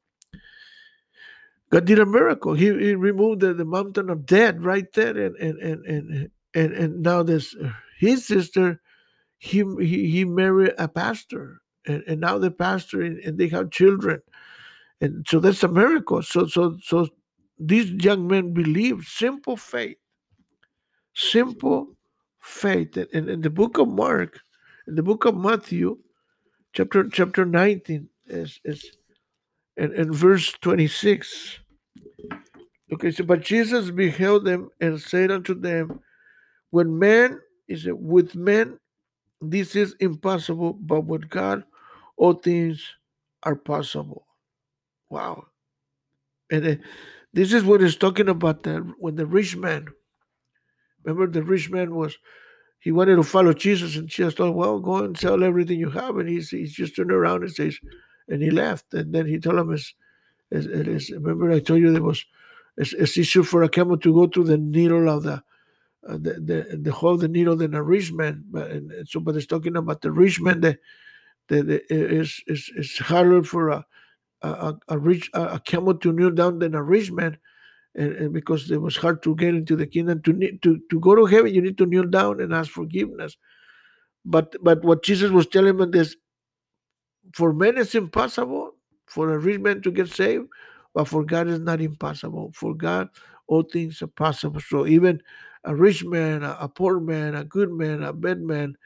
God 1.69 1.85
did 1.85 1.99
a 1.99 2.07
miracle. 2.07 2.55
He, 2.55 2.67
he 2.67 2.95
removed 2.95 3.41
the, 3.41 3.53
the 3.53 3.67
mountain 3.67 4.09
of 4.09 4.25
death 4.25 4.57
right 4.59 4.91
there, 4.95 5.17
and 5.17 5.37
and 5.37 5.59
and 5.61 5.85
and 5.85 6.31
and, 6.55 6.73
and 6.73 7.03
now 7.03 7.23
this 7.23 7.55
his 7.99 8.27
sister, 8.27 8.81
he 9.37 9.63
he, 9.79 10.11
he 10.11 10.25
married 10.25 10.73
a 10.79 10.89
pastor, 10.89 11.60
and, 11.87 12.03
and 12.07 12.21
now 12.21 12.39
the 12.39 12.51
pastor 12.51 13.03
and, 13.03 13.39
they 13.39 13.49
have 13.49 13.71
children, 13.71 14.21
and 15.01 15.27
so 15.29 15.41
that's 15.41 15.63
a 15.63 15.69
miracle. 15.69 16.23
So 16.23 16.47
so 16.47 16.77
so 16.83 17.09
these 17.59 17.91
young 18.05 18.27
men 18.27 18.53
believe 18.53 19.05
simple 19.07 19.57
faith, 19.57 19.99
simple 21.15 21.97
faith. 22.41 22.97
And 22.97 23.29
in 23.29 23.41
the 23.43 23.51
book 23.51 23.79
of 23.79 23.89
Mark, 23.89 24.41
in 24.87 24.95
the 24.95 25.03
book 25.03 25.25
of 25.25 25.37
Matthew, 25.37 25.99
chapter 26.73 27.09
chapter 27.09 27.45
19 27.45 28.09
is, 28.27 28.61
is 28.65 28.91
and, 29.77 29.93
and 29.93 30.15
verse 30.15 30.53
26. 30.61 31.61
Okay, 32.93 33.11
so 33.11 33.25
but 33.25 33.43
Jesus 33.43 33.91
beheld 33.91 34.45
them 34.45 34.69
and 34.81 35.01
said 35.01 35.31
unto 35.31 35.55
them, 35.55 36.01
When 36.71 36.99
man 36.99 37.41
is 37.69 37.89
with 37.91 38.35
men, 38.35 38.79
this 39.41 39.77
is 39.77 39.95
impossible, 40.01 40.73
but 40.73 41.03
with 41.03 41.29
God, 41.29 41.65
all 42.21 42.35
things 42.35 42.85
are 43.43 43.57
possible. 43.57 44.27
Wow. 45.09 45.47
And 46.51 46.67
uh, 46.67 46.75
this 47.33 47.55
is 47.55 47.65
what 47.65 47.81
he's 47.81 47.97
talking 47.97 48.29
about 48.29 48.63
the, 48.63 48.81
when 48.99 49.17
the 49.17 49.25
rich 49.25 49.57
man, 49.57 49.87
remember 51.03 51.33
the 51.33 51.43
rich 51.43 51.71
man 51.71 51.95
was, 51.95 52.19
he 52.79 52.93
wanted 52.93 53.17
to 53.17 53.23
follow 53.23 53.55
Jesus 53.55 53.97
and 53.97 54.07
Jesus 54.07 54.35
told, 54.35 54.51
him, 54.51 54.57
well, 54.57 54.81
go 54.81 54.97
and 54.97 55.19
sell 55.19 55.43
everything 55.43 55.79
you 55.79 55.89
have. 55.89 56.19
And 56.19 56.29
he's, 56.29 56.51
he's 56.51 56.75
just 56.75 56.95
turned 56.95 57.11
around 57.11 57.43
and 57.43 57.53
says, 57.53 57.79
and 58.29 58.43
he 58.43 58.51
left. 58.51 58.93
And 58.93 59.15
then 59.15 59.27
he 59.27 59.39
told 59.39 59.59
him, 59.59 59.73
it's, 59.73 59.95
it 60.51 60.89
is, 60.89 61.11
remember 61.11 61.51
I 61.51 61.61
told 61.61 61.81
you 61.81 61.91
there 61.91 62.03
was, 62.03 62.23
it's, 62.77 62.93
it's 62.93 63.17
easier 63.17 63.45
for 63.45 63.63
a 63.63 63.69
camel 63.71 63.97
to 63.97 64.13
go 64.13 64.27
through 64.27 64.45
the 64.45 64.59
needle 64.59 65.09
of 65.09 65.23
the, 65.23 65.43
uh, 66.07 66.19
the, 66.19 66.35
the, 66.35 66.79
the 66.83 66.93
hole 66.93 67.17
the 67.17 67.29
needle 67.29 67.57
than 67.57 67.75
a 67.75 67.83
rich 67.83 68.13
man. 68.13 68.45
But 68.51 68.71
and, 68.71 68.93
and 68.93 69.09
so, 69.09 69.21
but 69.21 69.37
it's 69.37 69.47
talking 69.47 69.77
about 69.77 70.03
the 70.03 70.13
rich 70.13 70.39
man 70.39 70.61
that, 70.61 70.81
is 71.51 72.99
harder 72.99 73.43
for 73.43 73.69
a, 73.71 73.87
a, 74.43 74.75
a 74.89 74.99
rich 74.99 75.31
a 75.35 75.61
camel 75.61 75.95
to 75.95 76.13
kneel 76.13 76.31
down 76.31 76.59
than 76.59 76.75
a 76.75 76.83
rich 76.83 77.11
man, 77.11 77.37
and, 77.95 78.13
and, 78.15 78.33
because 78.33 78.71
it 78.71 78.81
was 78.81 78.97
hard 78.97 79.23
to 79.23 79.35
get 79.37 79.55
into 79.55 79.77
the 79.77 79.87
kingdom. 79.87 80.23
To 80.23 80.59
to 80.59 80.81
to 80.91 81.01
go 81.01 81.15
to 81.15 81.27
heaven, 81.27 81.55
you 81.55 81.61
need 81.61 81.79
to 81.79 81.87
kneel 81.87 82.07
down 82.07 82.41
and 82.41 82.55
ask 82.55 82.71
forgiveness. 82.71 83.37
But 84.25 84.57
but 84.63 84.85
what 84.85 85.03
Jesus 85.03 85.31
was 85.31 85.47
telling 85.47 85.77
them 85.77 85.95
is, 85.95 86.17
for 87.35 87.53
men 87.53 87.79
it's 87.79 87.95
impossible 87.95 88.73
for 89.07 89.33
a 89.33 89.39
rich 89.39 89.61
man 89.61 89.83
to 89.83 89.91
get 89.91 90.09
saved, 90.09 90.49
but 90.95 91.09
for 91.09 91.25
God 91.25 91.49
it's 91.49 91.61
not 91.61 91.81
impossible. 91.81 92.53
For 92.55 92.75
God, 92.75 93.09
all 93.47 93.63
things 93.63 94.01
are 94.03 94.07
possible. 94.07 94.61
So 94.61 94.87
even 94.87 95.21
a 95.65 95.75
rich 95.75 96.05
man, 96.05 96.43
a, 96.43 96.57
a 96.61 96.69
poor 96.69 97.01
man, 97.01 97.35
a 97.35 97.45
good 97.45 97.71
man, 97.71 98.03
a 98.03 98.13
bad 98.13 98.41
man, 98.41 98.77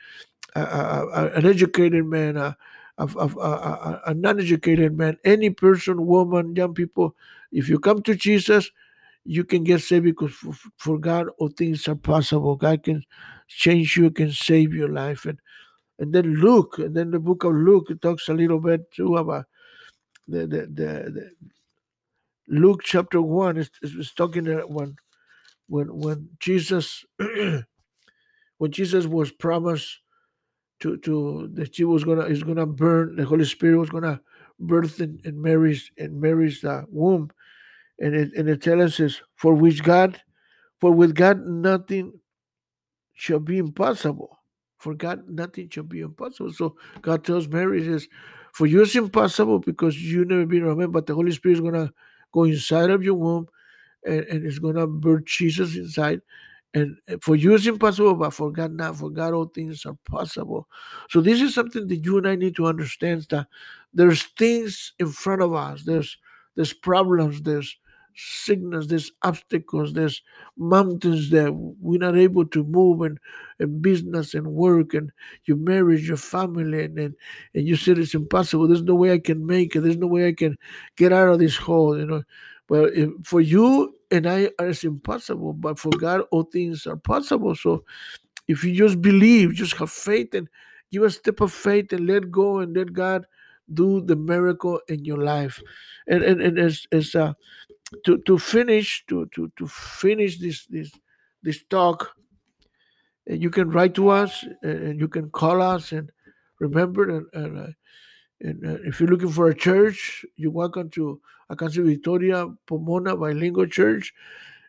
an 0.55 1.47
educated 1.47 2.05
man, 2.07 2.37
a, 2.37 2.57
a 2.99 4.14
non-educated 4.14 4.97
man, 4.97 5.19
any 5.25 5.51
person, 5.51 6.07
woman, 6.07 6.55
young 6.55 6.75
people, 6.75 7.17
if 7.53 7.69
you 7.69 7.79
come 7.79 8.03
to 8.03 8.14
Jesus, 8.14 8.71
you 9.25 9.45
can 9.45 9.64
get 9.64 9.81
saved 9.81 10.05
because 10.05 10.33
for, 10.33 10.55
for 10.77 10.99
God 10.99 11.29
all 11.38 11.49
things 11.49 11.88
are 11.88 11.95
possible. 11.95 12.57
God 12.57 12.83
can 12.83 13.03
change 13.49 13.97
you, 13.97 14.11
can 14.11 14.31
save 14.31 14.75
your 14.75 14.90
life. 14.90 15.25
And 15.25 15.38
and 15.99 16.12
then 16.12 16.35
Luke, 16.35 16.79
and 16.79 16.95
then 16.95 17.12
the 17.12 17.21
book 17.21 17.45
of 17.45 17.55
Luke 17.55 17.88
talks 18.03 18.29
a 18.29 18.35
little 18.35 18.61
bit 18.61 18.90
too 18.90 19.17
about 19.17 19.47
the 20.29 20.40
the, 20.40 20.61
the, 20.67 21.11
the 21.11 21.31
Luke 22.49 22.83
chapter 22.85 23.23
one 23.23 23.57
is, 23.57 23.71
is 23.83 24.12
talking 24.12 24.47
when 24.69 24.97
when 25.69 25.87
when 25.99 26.29
Jesus 26.38 27.05
when 28.59 28.71
Jesus 28.71 29.07
was 29.07 29.33
promised 29.33 30.01
to 30.81 30.97
to 30.99 31.49
that 31.55 31.77
he 31.77 31.85
was 31.85 32.05
gonna 32.05 32.23
is 32.23 32.43
gonna 32.43 32.67
burn 32.67 33.17
the 33.17 33.25
Holy 33.25 33.45
Spirit 33.45 33.79
was 33.79 33.91
gonna 33.91 34.21
birth 34.59 35.01
in, 35.01 35.21
in 35.25 35.41
Mary's 35.41 35.91
in 35.97 36.21
Mary's 36.21 36.65
uh, 36.65 36.83
womb, 36.89 37.31
and 37.99 38.15
it 38.15 38.33
and 38.35 38.49
it 38.49 38.63
tells 38.63 39.01
us 39.01 39.21
for 39.37 39.55
which 39.55 39.83
God, 39.83 40.21
for 40.81 40.91
with 40.93 41.15
God 41.15 41.45
nothing 41.47 42.13
shall 43.15 43.39
be 43.39 43.59
impossible. 43.59 44.39
For 44.79 44.95
God 44.95 45.29
nothing 45.29 45.71
shall 45.71 45.85
be 45.85 46.01
impossible. 46.01 46.53
So 46.53 46.77
God 47.01 47.25
tells 47.25 47.49
Mary 47.49 47.83
says, 47.83 48.07
for 48.53 48.67
you 48.67 48.83
it's 48.83 48.95
impossible 48.95 49.61
because 49.61 49.97
you 49.97 50.25
never 50.25 50.45
been 50.45 50.63
remembered, 50.65 50.93
but 50.93 51.07
the 51.07 51.15
Holy 51.15 51.33
Spirit 51.33 51.55
is 51.55 51.61
gonna 51.61 51.91
go 52.33 52.45
inside 52.45 52.91
of 52.91 53.03
your 53.03 53.15
womb, 53.15 53.47
and, 54.05 54.21
and 54.25 54.47
it's 54.47 54.59
gonna 54.59 54.87
birth 54.87 55.25
Jesus 55.25 55.77
inside, 55.77 56.21
and 56.75 56.97
eh, 57.09 57.17
for 57.23 57.37
you 57.37 57.55
it's 57.55 57.67
impossible, 57.67 58.15
but 58.15 58.31
for 58.31 58.51
God 58.53 58.73
not. 58.73 58.97
For 58.97 59.11
God 59.11 59.33
all 59.35 59.47
things 59.47 59.87
are 59.87 59.97
possible. 60.07 60.69
So 61.11 61.21
this 61.21 61.41
is 61.41 61.55
something 61.55 61.87
that 61.89 62.05
you 62.05 62.19
and 62.19 62.27
I 62.29 62.35
need 62.37 62.57
to 62.57 62.67
understand 62.67 63.27
that 63.31 63.47
there's 63.93 64.25
things 64.25 64.93
in 64.99 65.09
front 65.09 65.43
of 65.43 65.55
us. 65.55 65.85
There's 65.85 66.17
there's 66.57 66.73
problems, 66.73 67.43
there's 67.43 67.77
sickness, 68.17 68.87
there's 68.87 69.11
obstacles, 69.23 69.93
there's 69.93 70.23
mountains 70.57 71.31
that 71.31 71.53
we're 71.53 71.99
not 71.99 72.17
able 72.17 72.47
to 72.47 72.63
move 72.63 73.01
and, 73.01 73.19
and 73.59 73.83
business 73.83 74.35
and 74.35 74.47
work 74.47 74.95
and 74.95 75.11
your 75.47 75.57
marriage, 75.57 76.07
your 76.07 76.17
family, 76.17 76.85
and, 76.85 76.97
and, 76.99 77.15
and 77.55 77.67
you 77.67 77.75
said 77.75 77.99
it's 77.99 78.15
impossible. 78.15 78.69
There's 78.69 78.83
no 78.83 78.95
way 78.95 79.13
I 79.13 79.19
can 79.19 79.45
make 79.45 79.75
it. 79.75 79.81
There's 79.81 79.97
no 79.97 80.07
way 80.07 80.29
I 80.29 80.33
can 80.33 80.57
get 80.97 81.13
out 81.13 81.29
of 81.29 81.41
this 81.41 81.57
hole, 81.57 81.99
you 81.99 82.07
know. 82.07 82.23
Well, 82.68 82.90
if, 82.92 83.11
for 83.24 83.40
you 83.40 83.94
and 84.11 84.27
I, 84.27 84.50
it's 84.61 84.85
impossible, 84.85 85.53
but 85.53 85.79
for 85.79 85.90
God, 85.90 86.22
all 86.31 86.44
things 86.44 86.87
are 86.87 86.96
possible. 86.96 87.55
So 87.55 87.85
if 88.48 88.64
you 88.64 88.74
just 88.74 89.00
believe, 89.03 89.55
just 89.55 89.77
have 89.77 89.90
faith 89.90 90.35
and 90.35 90.48
give 90.90 91.03
a 91.03 91.11
step 91.11 91.40
of 91.40 91.53
faith 91.53 91.92
and 91.92 92.07
let 92.07 92.31
go 92.31 92.59
and 92.59 92.77
let 92.77 92.92
God 92.92 93.27
do 93.72 94.00
the 94.00 94.16
miracle 94.16 94.81
in 94.88 95.05
your 95.05 95.18
life. 95.18 95.61
And 96.07 96.22
and, 96.22 96.40
and 96.40 96.59
as, 96.59 96.87
as 96.92 97.14
uh, 97.14 97.35
to, 98.05 98.18
to 98.18 98.38
finish 98.38 99.05
to, 99.09 99.27
to, 99.35 99.50
to 99.57 99.66
finish 99.66 100.38
this 100.38 100.66
this 100.66 100.92
this 101.42 101.62
talk, 101.68 102.14
and 103.27 103.42
you 103.42 103.50
can 103.50 103.70
write 103.70 103.94
to 103.94 104.09
us 104.09 104.44
and 104.62 105.00
you 105.00 105.09
can 105.09 105.31
call 105.31 105.62
us 105.62 105.92
and 105.92 106.11
remember 106.61 107.09
and, 107.09 107.27
and 107.33 107.59
uh, 107.59 107.72
and 108.44 108.64
uh, 108.64 108.78
if 108.85 109.00
you're 109.00 109.09
looking 109.09 109.30
for 109.33 109.48
a 109.48 109.54
church, 109.54 110.24
you're 110.37 110.50
welcome 110.52 110.90
to 110.90 111.18
Alcance 111.50 111.83
Victoria 111.83 112.46
Pomona 112.66 113.16
Bilingual 113.16 113.66
Church 113.66 114.12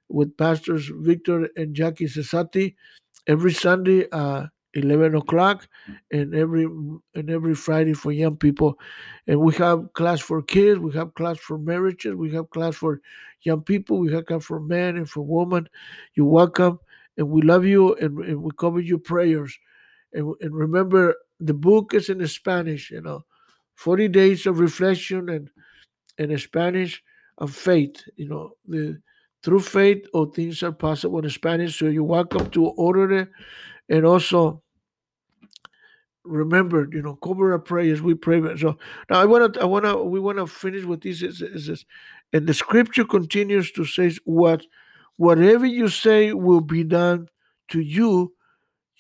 with 0.08 0.38
Pastors 0.38 0.90
Victor 1.02 1.50
and 1.58 1.76
Jackie 1.76 2.06
Cesati 2.06 2.76
every 3.28 3.52
Sunday, 3.52 4.08
uh, 4.14 4.46
11 4.76 5.16
o'clock, 5.16 5.68
and 6.10 6.34
every 6.34 6.64
and 6.64 7.30
every 7.30 7.54
Friday 7.54 7.92
for 7.92 8.14
young 8.14 8.38
people. 8.38 8.80
And 9.28 9.42
we 9.42 9.54
have 9.56 9.92
class 9.92 10.22
for 10.22 10.42
kids, 10.42 10.80
we 10.80 10.94
have 10.94 11.14
class 11.14 11.38
for 11.38 11.58
marriages, 11.58 12.16
we 12.16 12.32
have 12.34 12.50
class 12.52 12.76
for 12.76 13.02
young 13.42 13.62
people, 13.62 14.00
we 14.00 14.14
have 14.14 14.26
class 14.26 14.46
for 14.46 14.62
men 14.62 14.96
and 14.96 15.10
for 15.10 15.22
women. 15.22 15.68
You're 16.14 16.28
welcome, 16.28 16.80
and 17.18 17.30
we 17.30 17.42
love 17.42 17.66
you, 17.66 17.94
and, 17.96 18.20
and 18.20 18.42
we 18.42 18.52
cover 18.58 18.80
your 18.80 19.00
prayers. 19.00 19.58
And, 20.14 20.34
and 20.40 20.56
remember, 20.56 21.16
the 21.42 21.54
book 21.54 21.94
is 21.94 22.08
in 22.08 22.26
Spanish, 22.26 22.90
you 22.90 23.02
know 23.02 23.26
40 23.76 24.08
days 24.10 24.46
of 24.46 24.60
reflection 24.60 25.30
and 25.30 25.50
in 26.18 26.38
Spanish 26.38 27.04
of 27.38 27.54
faith. 27.54 28.04
You 28.16 28.30
know, 28.30 28.52
the 28.68 29.02
through 29.44 29.60
faith 29.60 30.08
all 30.14 30.26
things 30.26 30.64
are 30.64 30.72
possible 30.72 31.20
in 31.20 31.30
Spanish. 31.30 31.78
So 31.78 31.86
you're 31.86 32.04
welcome 32.04 32.50
to 32.52 32.66
order 32.66 33.12
it. 33.12 33.30
And 33.90 34.06
also 34.06 34.64
remember, 36.24 36.88
you 36.92 37.02
know, 37.02 37.16
cover 37.16 37.52
our 37.52 37.60
prayers. 37.60 38.02
We 38.02 38.16
pray. 38.16 38.42
So 38.58 38.78
now 39.10 39.20
I 39.20 39.26
wanna 39.26 39.52
I 39.62 39.66
wanna 39.66 40.04
we 40.04 40.20
wanna 40.20 40.48
finish 40.48 40.84
with 40.84 41.02
this 41.02 41.22
is, 41.22 41.42
is, 41.42 41.70
is 41.70 41.86
and 42.34 42.48
the 42.48 42.54
scripture 42.54 43.06
continues 43.06 43.72
to 43.74 43.86
say 43.86 44.12
what 44.26 44.66
whatever 45.18 45.66
you 45.66 45.88
say 45.88 46.34
will 46.34 46.62
be 46.62 46.84
done 46.84 47.28
to 47.70 47.80
you, 47.80 48.34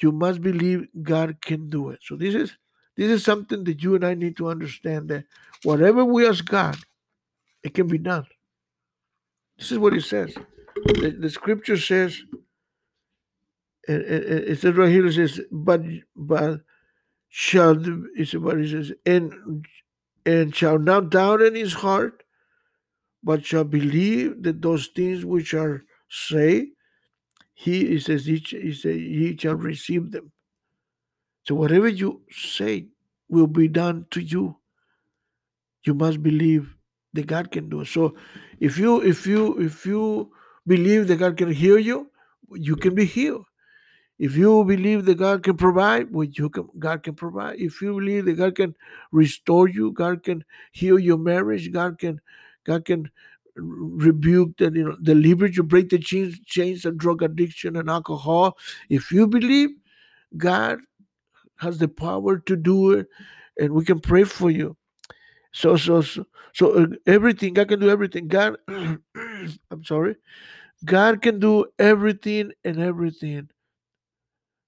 you 0.01 0.11
must 0.11 0.41
believe 0.41 0.87
God 1.01 1.41
can 1.41 1.69
do 1.69 1.89
it. 1.89 1.99
So 2.03 2.15
this 2.15 2.35
is 2.35 2.55
this 2.95 3.11
is 3.11 3.23
something 3.23 3.63
that 3.65 3.83
you 3.83 3.95
and 3.95 4.05
I 4.05 4.13
need 4.13 4.37
to 4.37 4.47
understand 4.49 5.09
that 5.09 5.25
whatever 5.63 6.05
we 6.05 6.27
ask 6.27 6.45
God, 6.45 6.77
it 7.63 7.73
can 7.73 7.87
be 7.87 7.97
done. 7.97 8.25
This 9.57 9.71
is 9.71 9.79
what 9.79 9.93
it 9.93 10.03
says. 10.03 10.35
The, 10.85 11.15
the 11.19 11.29
scripture 11.29 11.77
says, 11.77 12.21
it, 13.87 14.01
it, 14.01 14.49
it, 14.49 14.59
says 14.59 14.75
right 14.75 14.89
here, 14.89 15.05
it 15.05 15.13
says, 15.13 15.41
but 15.51 15.81
but 16.15 16.61
shall 17.29 17.75
it's 18.15 18.33
what 18.33 18.59
it 18.59 18.69
says, 18.69 18.93
and 19.05 19.65
and 20.25 20.55
shall 20.55 20.79
not 20.79 21.09
doubt 21.11 21.41
in 21.41 21.55
his 21.55 21.73
heart, 21.73 22.23
but 23.23 23.45
shall 23.45 23.63
believe 23.63 24.43
that 24.43 24.61
those 24.61 24.87
things 24.87 25.23
which 25.23 25.53
are 25.53 25.83
say, 26.09 26.69
he, 27.53 27.87
he 27.87 27.99
says 27.99 28.25
he, 28.25 28.37
he, 28.37 28.73
say, 28.73 28.97
he 28.97 29.37
shall 29.37 29.55
receive 29.55 30.11
them. 30.11 30.31
So 31.45 31.55
whatever 31.55 31.87
you 31.87 32.21
say 32.31 32.87
will 33.29 33.47
be 33.47 33.67
done 33.67 34.05
to 34.11 34.21
you. 34.21 34.57
You 35.85 35.93
must 35.93 36.23
believe 36.23 36.75
that 37.13 37.27
God 37.27 37.51
can 37.51 37.69
do 37.69 37.81
it. 37.81 37.87
So 37.87 38.15
if 38.59 38.77
you 38.77 39.01
if 39.01 39.27
you 39.27 39.57
if 39.59 39.85
you 39.85 40.31
believe 40.67 41.07
that 41.07 41.17
God 41.17 41.37
can 41.37 41.51
heal 41.51 41.79
you, 41.79 42.11
you 42.51 42.75
can 42.75 42.95
be 42.95 43.05
healed. 43.05 43.45
If 44.17 44.37
you 44.37 44.63
believe 44.63 45.05
that 45.05 45.15
God 45.15 45.43
can 45.43 45.57
provide, 45.57 46.11
well, 46.13 46.23
you 46.25 46.49
can, 46.49 46.69
God 46.79 47.03
can 47.03 47.15
provide. 47.15 47.59
If 47.59 47.81
you 47.81 47.93
believe 47.93 48.25
that 48.25 48.35
God 48.35 48.55
can 48.55 48.75
restore 49.11 49.67
you, 49.67 49.91
God 49.91 50.23
can 50.23 50.45
heal 50.71 50.97
your 50.97 51.17
marriage, 51.17 51.71
God 51.73 51.99
can, 51.99 52.21
God 52.63 52.85
can 52.85 53.11
rebuke 53.57 54.61
and 54.61 54.75
you 54.75 54.83
know 54.85 54.95
deliver 55.01 55.47
you, 55.47 55.63
break 55.63 55.89
the 55.89 55.99
chains, 55.99 56.39
chains 56.45 56.85
of 56.85 56.97
drug 56.97 57.23
addiction 57.23 57.75
and 57.75 57.89
alcohol. 57.89 58.57
If 58.89 59.11
you 59.11 59.27
believe, 59.27 59.71
God 60.37 60.79
has 61.57 61.77
the 61.77 61.87
power 61.87 62.39
to 62.39 62.55
do 62.55 62.91
it, 62.91 63.07
and 63.59 63.73
we 63.73 63.85
can 63.85 63.99
pray 63.99 64.23
for 64.23 64.49
you. 64.49 64.75
So, 65.53 65.77
so, 65.77 66.01
so, 66.01 66.25
so 66.53 66.71
uh, 66.73 66.87
everything 67.07 67.53
God 67.53 67.69
can 67.69 67.79
do 67.79 67.89
everything. 67.89 68.27
God, 68.27 68.57
I'm 68.67 69.83
sorry, 69.83 70.15
God 70.83 71.21
can 71.21 71.39
do 71.39 71.65
everything 71.79 72.51
and 72.63 72.79
everything. 72.79 73.49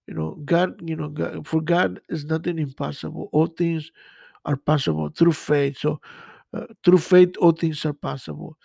You 0.08 0.14
know, 0.14 0.36
God, 0.46 0.80
you 0.88 0.96
know, 0.96 1.10
God, 1.10 1.46
for 1.46 1.60
God 1.60 2.00
is 2.08 2.24
nothing 2.24 2.58
impossible. 2.60 3.30
All 3.34 3.48
things 3.48 3.92
are 4.46 4.56
possible 4.56 5.10
through 5.10 5.34
faith. 5.34 5.78
So, 5.80 6.00
uh, 6.54 6.68
through 6.86 7.00
faith, 7.00 7.36
all 7.42 7.52
things 7.52 7.86
are 7.86 7.94
possible. 7.94 8.58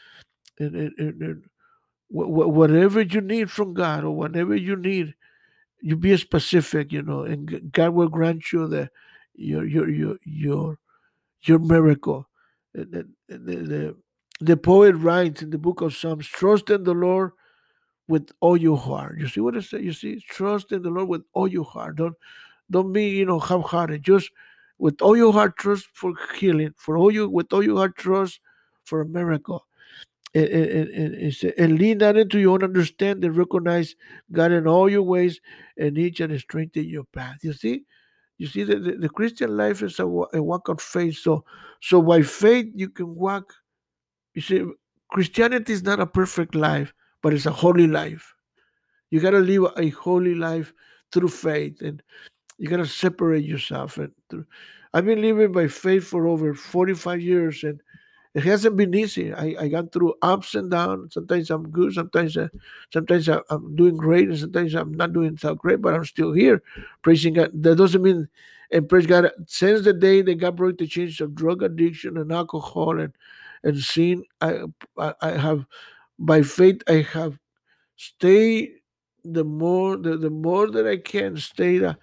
And, 0.60 0.76
and, 0.76 0.92
and, 0.98 1.22
and 1.22 1.44
whatever 2.08 3.00
you 3.00 3.20
need 3.20 3.50
from 3.50 3.74
God 3.74 4.04
or 4.04 4.12
whatever 4.12 4.54
you 4.54 4.76
need, 4.76 5.14
you 5.82 5.96
be 5.96 6.16
specific, 6.16 6.92
you 6.92 7.02
know, 7.02 7.22
and 7.22 7.72
God 7.72 7.90
will 7.90 8.08
grant 8.08 8.52
you 8.52 8.68
the 8.68 8.88
your 9.34 9.66
your 9.66 9.90
your 9.90 10.16
your 10.24 10.78
your 11.42 11.58
miracle. 11.58 12.28
The, 12.74 13.06
the, 13.28 13.36
the, 13.36 13.96
the 14.40 14.56
poet 14.56 14.94
writes 14.94 15.42
in 15.42 15.50
the 15.50 15.58
book 15.58 15.82
of 15.82 15.94
Psalms, 15.94 16.26
trust 16.26 16.70
in 16.70 16.84
the 16.84 16.94
Lord 16.94 17.32
with 18.08 18.30
all 18.40 18.56
your 18.56 18.78
heart. 18.78 19.18
You 19.18 19.28
see 19.28 19.40
what 19.40 19.56
I 19.56 19.60
says? 19.60 19.82
You 19.82 19.92
see, 19.92 20.20
trust 20.28 20.72
in 20.72 20.82
the 20.82 20.90
Lord 20.90 21.08
with 21.08 21.22
all 21.34 21.48
your 21.48 21.64
heart. 21.64 21.96
Don't 21.96 22.14
don't 22.70 22.92
be, 22.92 23.08
you 23.10 23.26
know, 23.26 23.38
half-hearted. 23.38 24.02
Just 24.02 24.30
with 24.78 25.02
all 25.02 25.16
your 25.16 25.32
heart, 25.32 25.56
trust 25.58 25.88
for 25.92 26.14
healing. 26.34 26.74
For 26.76 26.96
all 26.96 27.10
you, 27.10 27.28
with 27.28 27.52
all 27.52 27.62
your 27.62 27.76
heart, 27.76 27.96
trust 27.96 28.40
for 28.84 29.02
a 29.02 29.06
miracle. 29.06 29.66
And, 30.34 30.48
and, 30.48 30.88
and, 30.88 31.54
and 31.58 31.78
lean 31.78 31.98
not 31.98 32.16
into 32.16 32.38
your 32.38 32.54
own 32.54 32.64
understanding. 32.64 33.32
Recognize 33.32 33.94
God 34.30 34.50
in 34.52 34.66
all 34.66 34.88
your 34.88 35.02
ways, 35.02 35.40
and 35.76 35.98
each 35.98 36.20
and 36.20 36.38
strengthen 36.40 36.88
your 36.88 37.04
path. 37.04 37.38
You 37.42 37.52
see, 37.52 37.82
you 38.38 38.46
see 38.46 38.64
that 38.64 38.82
the, 38.82 38.92
the, 38.92 39.08
Christian 39.10 39.54
life 39.58 39.82
is 39.82 39.98
a, 39.98 40.06
a 40.06 40.42
walk 40.42 40.68
of 40.68 40.80
faith. 40.80 41.18
So, 41.18 41.44
so 41.82 42.00
by 42.00 42.22
faith 42.22 42.68
you 42.74 42.88
can 42.88 43.14
walk. 43.14 43.52
You 44.34 44.40
see, 44.40 44.64
Christianity 45.10 45.74
is 45.74 45.82
not 45.82 46.00
a 46.00 46.06
perfect 46.06 46.54
life 46.54 46.94
but 47.22 47.32
it's 47.32 47.46
a 47.46 47.52
holy 47.52 47.86
life. 47.86 48.34
You 49.10 49.20
got 49.20 49.30
to 49.30 49.38
live 49.38 49.72
a 49.76 49.88
holy 49.90 50.34
life 50.34 50.72
through 51.12 51.28
faith, 51.28 51.80
and 51.80 52.02
you 52.58 52.68
got 52.68 52.78
to 52.78 52.86
separate 52.86 53.44
yourself. 53.44 53.96
And 53.96 54.12
through, 54.28 54.44
I've 54.92 55.06
been 55.06 55.22
living 55.22 55.52
by 55.52 55.68
faith 55.68 56.04
for 56.04 56.26
over 56.26 56.52
45 56.52 57.20
years, 57.20 57.62
and 57.62 57.80
it 58.34 58.44
hasn't 58.44 58.76
been 58.76 58.94
easy. 58.94 59.32
I, 59.32 59.54
I 59.60 59.68
got 59.68 59.92
through 59.92 60.14
ups 60.22 60.54
and 60.54 60.70
downs. 60.70 61.14
Sometimes 61.14 61.50
I'm 61.50 61.68
good. 61.68 61.92
Sometimes 61.92 62.36
uh, 62.36 62.48
sometimes 62.92 63.28
I, 63.28 63.40
am 63.50 63.76
doing 63.76 63.96
great, 63.96 64.28
and 64.28 64.38
sometimes 64.38 64.74
I'm 64.74 64.92
not 64.92 65.12
doing 65.12 65.36
so 65.36 65.54
great. 65.54 65.82
But 65.82 65.94
I'm 65.94 66.04
still 66.04 66.32
here, 66.32 66.62
praising 67.02 67.34
God. 67.34 67.50
That 67.52 67.76
doesn't 67.76 68.02
mean, 68.02 68.28
and 68.70 68.88
praise 68.88 69.06
God. 69.06 69.30
Since 69.46 69.84
the 69.84 69.92
day 69.92 70.22
that 70.22 70.36
God 70.36 70.56
brought 70.56 70.78
the 70.78 70.86
change 70.86 71.20
of 71.20 71.34
drug 71.34 71.62
addiction 71.62 72.16
and 72.16 72.32
alcohol 72.32 72.98
and 72.98 73.12
and 73.64 73.78
sin, 73.78 74.24
I 74.40 74.60
I, 74.98 75.14
I 75.20 75.30
have 75.32 75.66
by 76.18 76.42
faith 76.42 76.82
I 76.88 77.06
have 77.12 77.38
stayed 77.96 78.70
the 79.24 79.44
more 79.44 79.98
the, 79.98 80.16
the 80.16 80.30
more 80.30 80.70
that 80.70 80.86
I 80.86 80.96
can 80.96 81.36
stay. 81.36 81.84
I 81.84 81.94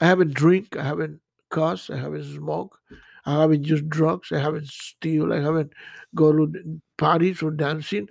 haven't 0.00 0.34
drink. 0.34 0.76
I 0.76 0.84
haven't 0.84 1.20
cuss. 1.48 1.88
I 1.88 1.96
haven't 1.96 2.24
smoke. 2.24 2.78
I 3.30 3.40
haven't 3.42 3.64
used 3.64 3.88
drugs. 3.88 4.32
I 4.32 4.38
haven't 4.38 4.66
steal. 4.68 5.32
I 5.32 5.40
haven't 5.40 5.72
go 6.14 6.32
to 6.32 6.80
parties 6.98 7.42
or 7.42 7.52
dancing. 7.52 8.08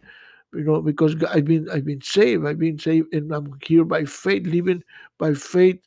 You 0.53 0.63
know, 0.63 0.81
because 0.81 1.15
I've 1.25 1.45
been 1.45 1.69
I've 1.69 1.85
been 1.85 2.01
saved. 2.01 2.45
I've 2.45 2.57
been 2.57 2.79
saved, 2.79 3.13
and 3.13 3.31
I'm 3.31 3.53
here 3.61 3.83
by 3.83 4.05
faith, 4.05 4.47
living 4.47 4.83
by 5.17 5.33
faith, 5.33 5.81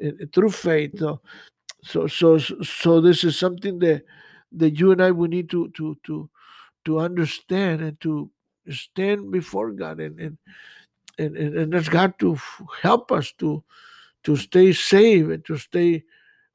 eh, 0.00 0.12
eh, 0.20 0.26
through 0.32 0.50
faith. 0.50 0.98
So, 0.98 1.20
so 1.82 2.06
so 2.06 2.38
so 2.38 3.00
this 3.00 3.24
is 3.24 3.38
something 3.38 3.78
that 3.80 4.02
that 4.52 4.78
you 4.78 4.92
and 4.92 5.02
I 5.02 5.10
we 5.10 5.28
need 5.28 5.50
to 5.50 5.68
to 5.70 5.96
to 6.04 6.28
to 6.84 7.00
understand 7.00 7.80
and 7.82 8.00
to 8.02 8.30
stand 8.70 9.32
before 9.32 9.72
God 9.72 10.00
and 10.00 10.20
and 10.20 10.38
and, 11.18 11.36
and, 11.36 11.56
and 11.56 11.74
ask 11.74 11.90
God 11.90 12.18
to 12.18 12.38
help 12.82 13.10
us 13.10 13.32
to 13.38 13.64
to 14.24 14.36
stay 14.36 14.72
safe 14.72 15.28
and 15.28 15.44
to 15.46 15.56
stay 15.56 16.04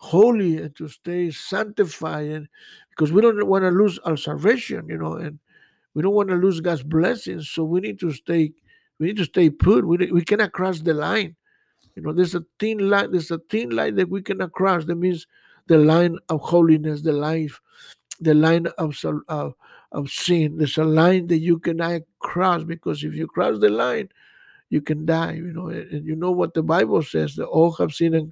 holy 0.01 0.57
and 0.57 0.75
to 0.75 0.87
stay 0.87 1.29
sanctified 1.29 2.47
because 2.89 3.11
we 3.11 3.21
don't 3.21 3.45
want 3.45 3.63
to 3.63 3.69
lose 3.69 3.99
our 3.99 4.17
salvation 4.17 4.87
you 4.89 4.97
know 4.97 5.13
and 5.13 5.37
we 5.93 6.01
don't 6.01 6.15
want 6.15 6.27
to 6.27 6.35
lose 6.35 6.59
god's 6.59 6.81
blessings 6.81 7.49
so 7.49 7.63
we 7.63 7.79
need 7.79 7.99
to 7.99 8.11
stay 8.11 8.51
we 9.01 9.07
need 9.07 9.17
to 9.17 9.25
stay 9.25 9.49
put. 9.49 9.83
We, 9.83 9.97
we 10.11 10.23
cannot 10.23 10.51
cross 10.51 10.79
the 10.79 10.93
line. 10.93 11.35
You 11.95 12.03
know 12.03 12.13
there's 12.13 12.35
a 12.35 12.45
thin 12.59 12.87
line 12.87 13.11
there's 13.11 13.31
a 13.31 13.39
thin 13.49 13.71
line 13.71 13.95
that 13.95 14.09
we 14.09 14.21
cannot 14.21 14.51
cross. 14.51 14.85
That 14.85 14.95
means 14.95 15.25
the 15.67 15.79
line 15.79 16.17
of 16.29 16.39
holiness 16.41 17.01
the 17.01 17.11
life 17.11 17.59
the 18.19 18.35
line 18.35 18.67
of 18.77 18.95
of, 19.27 19.55
of 19.91 20.09
sin. 20.11 20.57
There's 20.57 20.77
a 20.77 20.83
line 20.83 21.27
that 21.27 21.39
you 21.39 21.57
cannot 21.57 22.01
cross 22.19 22.63
because 22.63 23.03
if 23.03 23.15
you 23.15 23.25
cross 23.25 23.59
the 23.59 23.69
line 23.69 24.09
you 24.69 24.81
can 24.81 25.05
die 25.05 25.33
you 25.33 25.51
know 25.51 25.67
and, 25.67 26.05
you 26.05 26.15
know 26.15 26.31
what 26.31 26.53
the 26.53 26.63
bible 26.63 27.03
says 27.03 27.35
that 27.35 27.45
all 27.45 27.73
have 27.73 27.91
sinned 27.91 28.15
and 28.15 28.31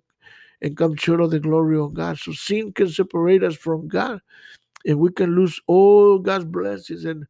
and 0.62 0.78
come 0.78 0.96
short 0.96 1.22
of 1.22 1.32
the 1.32 1.40
glory 1.40 1.78
of 1.80 1.94
God. 1.94 2.18
So 2.20 2.32
sin 2.34 2.74
can 2.74 2.90
separate 2.90 3.44
us 3.44 3.56
from 3.56 3.88
God, 3.88 4.22
and 4.86 5.00
we 5.00 5.12
can 5.12 5.36
lose 5.36 5.60
all 5.68 6.20
God's 6.20 6.46
blessings. 6.46 7.06
And 7.06 7.26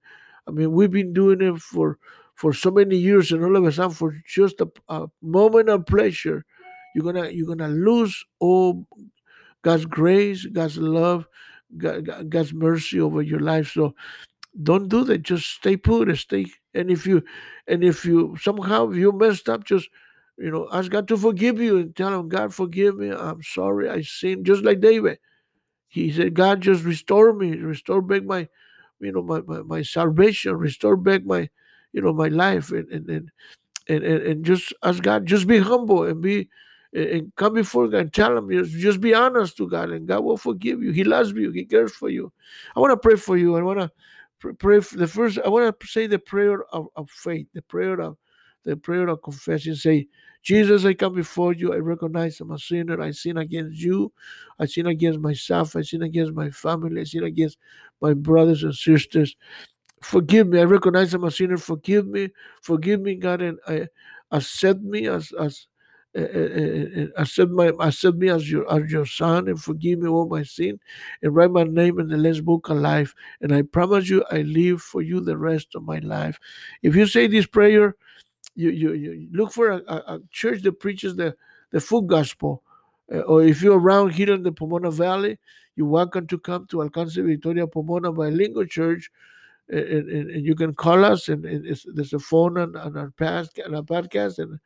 I 0.47 0.51
mean, 0.51 0.71
we've 0.71 0.91
been 0.91 1.13
doing 1.13 1.41
it 1.41 1.59
for 1.59 1.97
for 2.35 2.53
so 2.53 2.71
many 2.71 2.95
years, 2.97 3.31
and 3.31 3.43
all 3.43 3.55
of 3.57 3.65
a 3.65 3.71
sudden, 3.71 3.91
for 3.91 4.15
just 4.27 4.61
a, 4.61 4.69
a 4.89 5.07
moment 5.21 5.69
of 5.69 5.85
pleasure, 5.85 6.45
you're 6.95 7.03
gonna 7.03 7.29
you're 7.29 7.47
gonna 7.47 7.69
lose 7.69 8.23
all 8.39 8.87
God's 9.61 9.85
grace, 9.85 10.45
God's 10.45 10.77
love, 10.77 11.27
God, 11.77 12.29
God's 12.29 12.53
mercy 12.53 12.99
over 12.99 13.21
your 13.21 13.41
life. 13.41 13.71
So 13.71 13.93
don't 14.63 14.89
do 14.89 15.03
that. 15.05 15.23
Just 15.23 15.47
stay 15.47 15.77
put. 15.77 16.15
Stay. 16.17 16.47
And 16.73 16.89
if 16.89 17.05
you 17.05 17.23
and 17.67 17.83
if 17.83 18.05
you 18.05 18.37
somehow 18.41 18.91
you 18.91 19.11
messed 19.11 19.49
up, 19.49 19.63
just 19.65 19.89
you 20.39 20.51
know, 20.51 20.69
ask 20.71 20.89
God 20.89 21.07
to 21.09 21.17
forgive 21.17 21.59
you 21.59 21.77
and 21.77 21.95
tell 21.95 22.17
him, 22.17 22.29
God, 22.29 22.53
forgive 22.53 22.97
me. 22.97 23.11
I'm 23.11 23.43
sorry. 23.43 23.89
I 23.89 24.01
sinned. 24.01 24.45
Just 24.45 24.63
like 24.63 24.79
David. 24.79 25.19
He 25.89 26.11
said, 26.11 26.33
God, 26.33 26.61
just 26.61 26.83
restore 26.83 27.33
me. 27.33 27.57
Restore 27.57 28.01
back 28.01 28.23
my, 28.23 28.47
you 28.99 29.11
know, 29.11 29.21
my, 29.21 29.41
my, 29.41 29.61
my 29.61 29.81
salvation. 29.81 30.55
Restore 30.55 30.95
back 30.95 31.25
my, 31.25 31.49
you 31.91 32.01
know, 32.01 32.13
my 32.13 32.29
life. 32.29 32.71
And, 32.71 32.89
and, 32.89 33.09
and, 33.09 33.31
and, 33.89 34.03
and 34.03 34.45
just 34.45 34.73
ask 34.83 35.03
God, 35.03 35.25
just 35.25 35.45
be 35.45 35.59
humble 35.59 36.03
and 36.03 36.21
be, 36.21 36.47
and 36.93 37.31
come 37.35 37.53
before 37.53 37.87
God 37.87 37.97
and 37.97 38.13
tell 38.13 38.37
him, 38.37 38.49
just, 38.49 38.71
just 38.71 39.01
be 39.01 39.13
honest 39.13 39.57
to 39.57 39.67
God 39.67 39.91
and 39.91 40.07
God 40.07 40.23
will 40.23 40.37
forgive 40.37 40.81
you. 40.81 40.91
He 40.91 41.03
loves 41.03 41.31
you. 41.31 41.51
He 41.51 41.65
cares 41.65 41.91
for 41.91 42.09
you. 42.09 42.31
I 42.75 42.79
want 42.79 42.91
to 42.91 42.97
pray 42.97 43.17
for 43.17 43.35
you. 43.35 43.57
I 43.57 43.61
want 43.61 43.79
to 43.79 44.53
pray 44.53 44.79
for 44.79 44.95
the 44.95 45.07
first, 45.07 45.37
I 45.43 45.49
want 45.49 45.79
to 45.79 45.87
say 45.87 46.07
the 46.07 46.17
prayer 46.17 46.63
of, 46.71 46.87
of 46.95 47.09
faith, 47.09 47.47
the 47.53 47.61
prayer 47.63 47.99
of, 47.99 48.17
the 48.65 48.75
prayer 48.77 49.07
of 49.07 49.21
confession. 49.21 49.75
Say, 49.75 50.07
Jesus, 50.41 50.85
I 50.85 50.93
come 50.93 51.15
before 51.15 51.53
you. 51.53 51.73
I 51.73 51.77
recognize 51.77 52.39
I'm 52.39 52.51
a 52.51 52.59
sinner. 52.59 53.01
I 53.01 53.11
sin 53.11 53.37
against 53.37 53.79
you. 53.79 54.11
I 54.57 54.65
sin 54.65 54.87
against 54.87 55.19
myself. 55.19 55.75
I 55.75 55.81
sin 55.81 56.01
against 56.01 56.33
my 56.33 56.49
family. 56.49 57.01
I 57.01 57.03
sin 57.03 57.23
against 57.23 57.57
my 58.01 58.13
brothers 58.13 58.63
and 58.63 58.73
sisters. 58.73 59.35
Forgive 60.01 60.47
me. 60.47 60.59
I 60.59 60.63
recognize 60.63 61.13
I'm 61.13 61.25
a 61.25 61.31
sinner. 61.31 61.57
Forgive 61.57 62.07
me. 62.07 62.29
Forgive 62.61 63.01
me, 63.01 63.15
God, 63.15 63.41
and 63.41 63.59
I 63.67 63.87
accept 64.31 64.81
me 64.81 65.07
as 65.07 65.31
as 65.39 65.67
uh, 66.17 66.21
uh, 66.21 67.05
accept 67.17 67.51
my 67.51 67.71
accept 67.81 68.17
me 68.17 68.29
as 68.29 68.49
your 68.49 68.71
as 68.73 68.91
your 68.91 69.05
son 69.05 69.47
and 69.47 69.61
forgive 69.61 69.99
me 69.99 70.09
all 70.09 70.27
my 70.27 70.41
sin 70.41 70.79
and 71.21 71.35
write 71.35 71.51
my 71.51 71.63
name 71.63 71.99
in 71.99 72.07
the 72.07 72.17
Lamb's 72.17 72.41
book 72.41 72.67
of 72.69 72.77
life 72.77 73.13
and 73.41 73.53
I 73.53 73.61
promise 73.61 74.09
you 74.09 74.23
I 74.31 74.41
live 74.41 74.81
for 74.81 75.03
you 75.03 75.19
the 75.19 75.37
rest 75.37 75.75
of 75.75 75.83
my 75.83 75.99
life. 75.99 76.39
If 76.81 76.95
you 76.95 77.05
say 77.05 77.27
this 77.27 77.45
prayer, 77.45 77.95
you, 78.59 78.71
you, 78.71 78.93
you 78.93 79.29
look 79.31 79.53
for 79.53 79.69
a, 79.69 79.77
a, 79.87 80.19
church 80.31 80.61
that 80.63 80.79
preaches 80.79 81.15
the, 81.15 81.35
the 81.71 81.79
full 81.79 82.01
gospel. 82.01 82.61
Uh, 83.11 83.19
or 83.19 83.41
if 83.41 83.61
you're 83.61 83.79
around 83.79 84.11
here 84.11 84.33
in 84.33 84.43
the 84.43 84.51
Pomona 84.51 84.91
Valley, 84.91 85.39
you're 85.75 85.87
welcome 85.87 86.27
to 86.27 86.37
come 86.37 86.67
to 86.67 86.77
Alcance 86.77 87.15
Victoria 87.15 87.67
Pomona 87.67 88.11
Bilingual 88.11 88.65
Church. 88.65 89.09
And, 89.69 90.09
and, 90.09 90.31
and, 90.31 90.45
you 90.45 90.55
can 90.55 90.73
call 90.73 91.05
us, 91.05 91.29
and, 91.29 91.45
and 91.45 91.63
there's 91.93 92.13
a 92.13 92.17
phone 92.17 92.57
on, 92.57 92.75
on 92.75 92.97
our 92.97 93.11
past 93.11 93.59
on 93.63 93.75
our 93.75 93.83
podcast, 93.83 94.39
and 94.39 94.59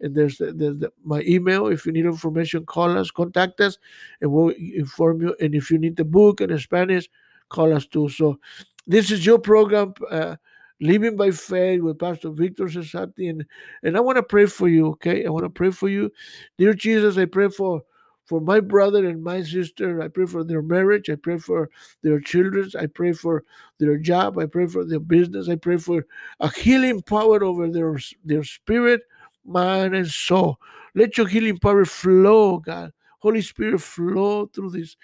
and 0.00 0.14
there's 0.14 0.36
there's 0.36 0.76
the, 0.76 0.92
my 1.02 1.22
email. 1.22 1.68
If 1.68 1.86
you 1.86 1.92
need 1.92 2.04
information, 2.04 2.66
call 2.66 2.98
us, 2.98 3.10
contact 3.10 3.58
us, 3.62 3.78
and 4.20 4.30
we'll 4.30 4.50
inform 4.50 5.22
you. 5.22 5.34
And 5.40 5.54
if 5.54 5.70
you 5.70 5.78
need 5.78 5.96
the 5.96 6.04
book 6.04 6.42
in 6.42 6.58
Spanish, 6.58 7.08
call 7.48 7.72
us 7.72 7.86
too. 7.86 8.10
So, 8.10 8.38
this 8.86 9.10
is 9.10 9.24
your 9.24 9.38
program. 9.38 9.94
Uh, 10.10 10.36
living 10.80 11.16
by 11.16 11.30
faith 11.30 11.80
with 11.80 11.98
Pastor 11.98 12.30
Victor 12.30 12.64
Cesati. 12.64 13.30
And, 13.30 13.44
and 13.82 13.96
I 13.96 14.00
want 14.00 14.16
to 14.16 14.22
pray 14.22 14.46
for 14.46 14.68
you, 14.68 14.88
okay? 14.90 15.26
I 15.26 15.30
want 15.30 15.44
to 15.44 15.50
pray 15.50 15.70
for 15.70 15.88
you. 15.88 16.10
Dear 16.58 16.74
Jesus, 16.74 17.16
I 17.16 17.26
pray 17.26 17.48
for 17.48 17.82
for 18.30 18.40
my 18.40 18.60
brother 18.60 19.04
and 19.06 19.24
my 19.24 19.42
sister. 19.42 20.00
I 20.00 20.06
pray 20.06 20.24
for 20.24 20.44
their 20.44 20.62
marriage. 20.62 21.10
I 21.10 21.16
pray 21.16 21.36
for 21.36 21.68
their 22.02 22.20
children. 22.20 22.70
I 22.78 22.86
pray 22.86 23.12
for 23.12 23.42
their 23.80 23.96
job. 23.96 24.38
I 24.38 24.46
pray 24.46 24.68
for 24.68 24.84
their 24.84 25.00
business. 25.00 25.48
I 25.48 25.56
pray 25.56 25.78
for 25.78 26.06
a 26.38 26.48
healing 26.48 27.02
power 27.02 27.42
over 27.42 27.68
their, 27.68 27.98
their 28.24 28.44
spirit, 28.44 29.00
mind, 29.44 29.96
and 29.96 30.06
soul. 30.06 30.60
Let 30.94 31.18
your 31.18 31.26
healing 31.26 31.58
power 31.58 31.84
flow, 31.84 32.58
God. 32.58 32.92
Holy 33.18 33.42
Spirit, 33.42 33.80
flow 33.80 34.46
through 34.46 34.70
this, 34.70 34.96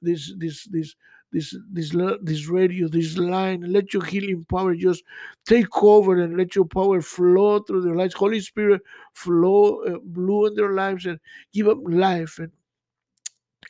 this, 0.00 0.32
this, 0.36 0.64
this 0.70 0.94
this 1.32 1.54
this 1.70 1.94
this 2.22 2.48
radio, 2.48 2.88
this 2.88 3.18
line. 3.18 3.60
Let 3.60 3.92
your 3.92 4.04
healing 4.04 4.46
power 4.48 4.74
just 4.74 5.04
take 5.46 5.82
over 5.82 6.18
and 6.18 6.36
let 6.36 6.54
your 6.54 6.64
power 6.64 7.02
flow 7.02 7.60
through 7.60 7.82
their 7.82 7.96
lives. 7.96 8.14
Holy 8.14 8.40
Spirit, 8.40 8.82
flow, 9.12 9.82
uh, 9.82 9.98
blow 10.02 10.46
in 10.46 10.54
their 10.54 10.72
lives 10.72 11.06
and 11.06 11.20
give 11.52 11.66
them 11.66 11.84
life. 11.84 12.38
And 12.38 12.52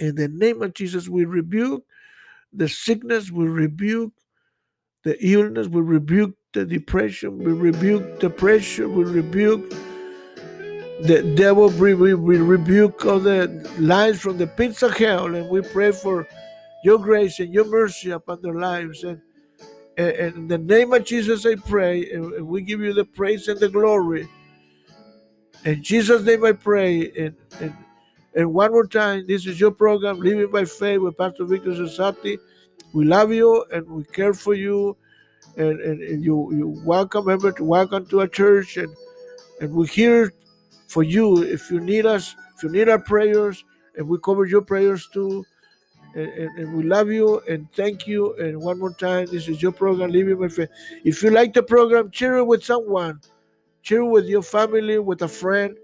in 0.01 0.15
the 0.15 0.29
name 0.29 0.63
of 0.63 0.75
Jesus, 0.75 1.09
we 1.09 1.25
rebuke 1.25 1.85
the 2.53 2.69
sickness, 2.69 3.31
we 3.31 3.47
rebuke 3.47 4.13
the 5.05 5.17
illness, 5.25 5.67
we 5.67 5.81
rebuke 5.81 6.35
the 6.53 6.65
depression, 6.65 7.39
we 7.39 7.53
rebuke 7.53 8.21
the 8.21 8.31
pressure, 8.31 8.89
we 8.89 9.05
rebuke 9.05 9.71
the 11.01 11.23
devil, 11.37 11.69
we, 11.71 11.95
we, 11.95 12.15
we 12.15 12.39
rebuke 12.39 13.05
all 13.05 13.21
the 13.21 13.49
lies 13.79 14.21
from 14.21 14.39
the 14.39 14.47
pits 14.47 14.83
of 14.83 14.97
hell, 14.97 15.35
and 15.35 15.49
we 15.49 15.61
pray 15.61 15.93
for 15.93 16.27
your 16.83 16.99
grace 16.99 17.41
and 17.41 17.53
your 17.53 17.65
mercy 17.65 18.11
upon 18.11 18.43
their 18.43 18.55
lives. 18.55 19.05
And, 19.05 19.21
and, 19.97 20.37
in 20.37 20.49
the 20.49 20.59
name 20.59 20.93
of 20.93 21.05
Jesus, 21.05 21.45
I 21.45 21.57
pray, 21.57 22.11
and, 22.13 22.47
we 22.47 22.63
give 22.63 22.81
you 22.81 22.93
the 22.93 23.05
praise 23.05 23.49
and 23.49 23.59
the 23.59 23.69
glory. 23.69 24.29
In 25.65 25.83
Jesus' 25.83 26.23
name, 26.23 26.45
I 26.45 26.53
pray. 26.53 27.11
And, 27.19 27.37
and, 27.61 27.75
and 28.35 28.55
one 28.55 28.71
more 28.71 28.87
time, 28.87 29.27
this 29.27 29.47
is 29.47 29.59
your 29.59 29.73
program, 29.73 30.21
Living 30.21 30.51
by 30.51 30.65
Faith 30.65 31.01
with 31.01 31.19
Pastor 31.19 31.45
Victor 31.45 31.71
Cesati. 31.71 32.39
We 32.93 33.05
love 33.05 33.33
you 33.33 33.65
and 33.73 33.87
we 33.89 34.05
care 34.05 34.35
for 34.35 34.55
you. 34.55 34.97
And, 35.57 35.81
and, 35.81 36.03
and 36.03 36.25
you 36.25 36.53
you 36.53 36.81
welcome 36.85 37.29
ever 37.29 37.51
to 37.51 37.65
welcome 37.65 38.07
to 38.07 38.21
our 38.21 38.29
church 38.29 38.77
and 38.77 38.95
and 39.61 39.73
we're 39.73 39.87
here 39.87 40.33
for 40.87 41.03
you 41.03 41.43
if 41.43 41.69
you 41.71 41.81
need 41.81 42.07
us 42.07 42.37
if 42.55 42.63
you 42.63 42.69
need 42.69 42.89
our 42.89 42.99
prayers 42.99 43.65
and 43.97 44.07
we 44.07 44.19
cover 44.23 44.45
your 44.47 44.63
prayers 44.63 45.09
too 45.13 45.45
and, 46.15 46.29
and, 46.29 46.59
and, 46.59 46.75
we 46.75 46.83
love 46.85 47.11
you 47.11 47.41
and 47.49 47.71
thank 47.73 48.07
you. 48.07 48.35
And 48.37 48.61
one 48.61 48.79
more 48.79 48.93
time, 48.93 49.27
this 49.27 49.49
is 49.49 49.63
your 49.63 49.73
program, 49.73 50.11
Living 50.11 50.39
by 50.39 50.49
Faith. 50.49 50.71
If 51.05 51.23
you 51.23 51.31
like 51.31 51.53
the 51.53 51.63
program, 51.63 52.11
share 52.11 52.39
it 52.39 52.45
with 52.45 52.65
someone, 52.65 53.21
share 53.83 54.01
it 54.01 54.09
with 54.09 54.27
your 54.27 54.43
family, 54.43 54.99
with 54.99 55.23
a 55.23 55.29
friend. 55.29 55.77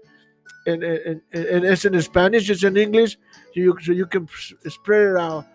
And, 0.67 0.83
and, 0.83 1.21
and, 1.31 1.45
and 1.45 1.65
it's 1.65 1.85
in 1.85 2.01
Spanish, 2.01 2.49
it's 2.49 2.63
in 2.63 2.75
English, 2.75 3.17
so 3.53 3.59
you, 3.59 3.77
so 3.81 3.91
you 3.91 4.07
can 4.07 4.27
spread 4.67 5.11
it 5.11 5.17
out. 5.17 5.45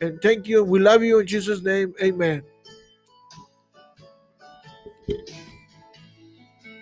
And 0.00 0.22
thank 0.22 0.46
you. 0.46 0.62
We 0.62 0.78
love 0.78 1.02
you 1.02 1.18
in 1.18 1.26
Jesus' 1.26 1.62
name. 1.62 1.92
Amen. 2.00 2.42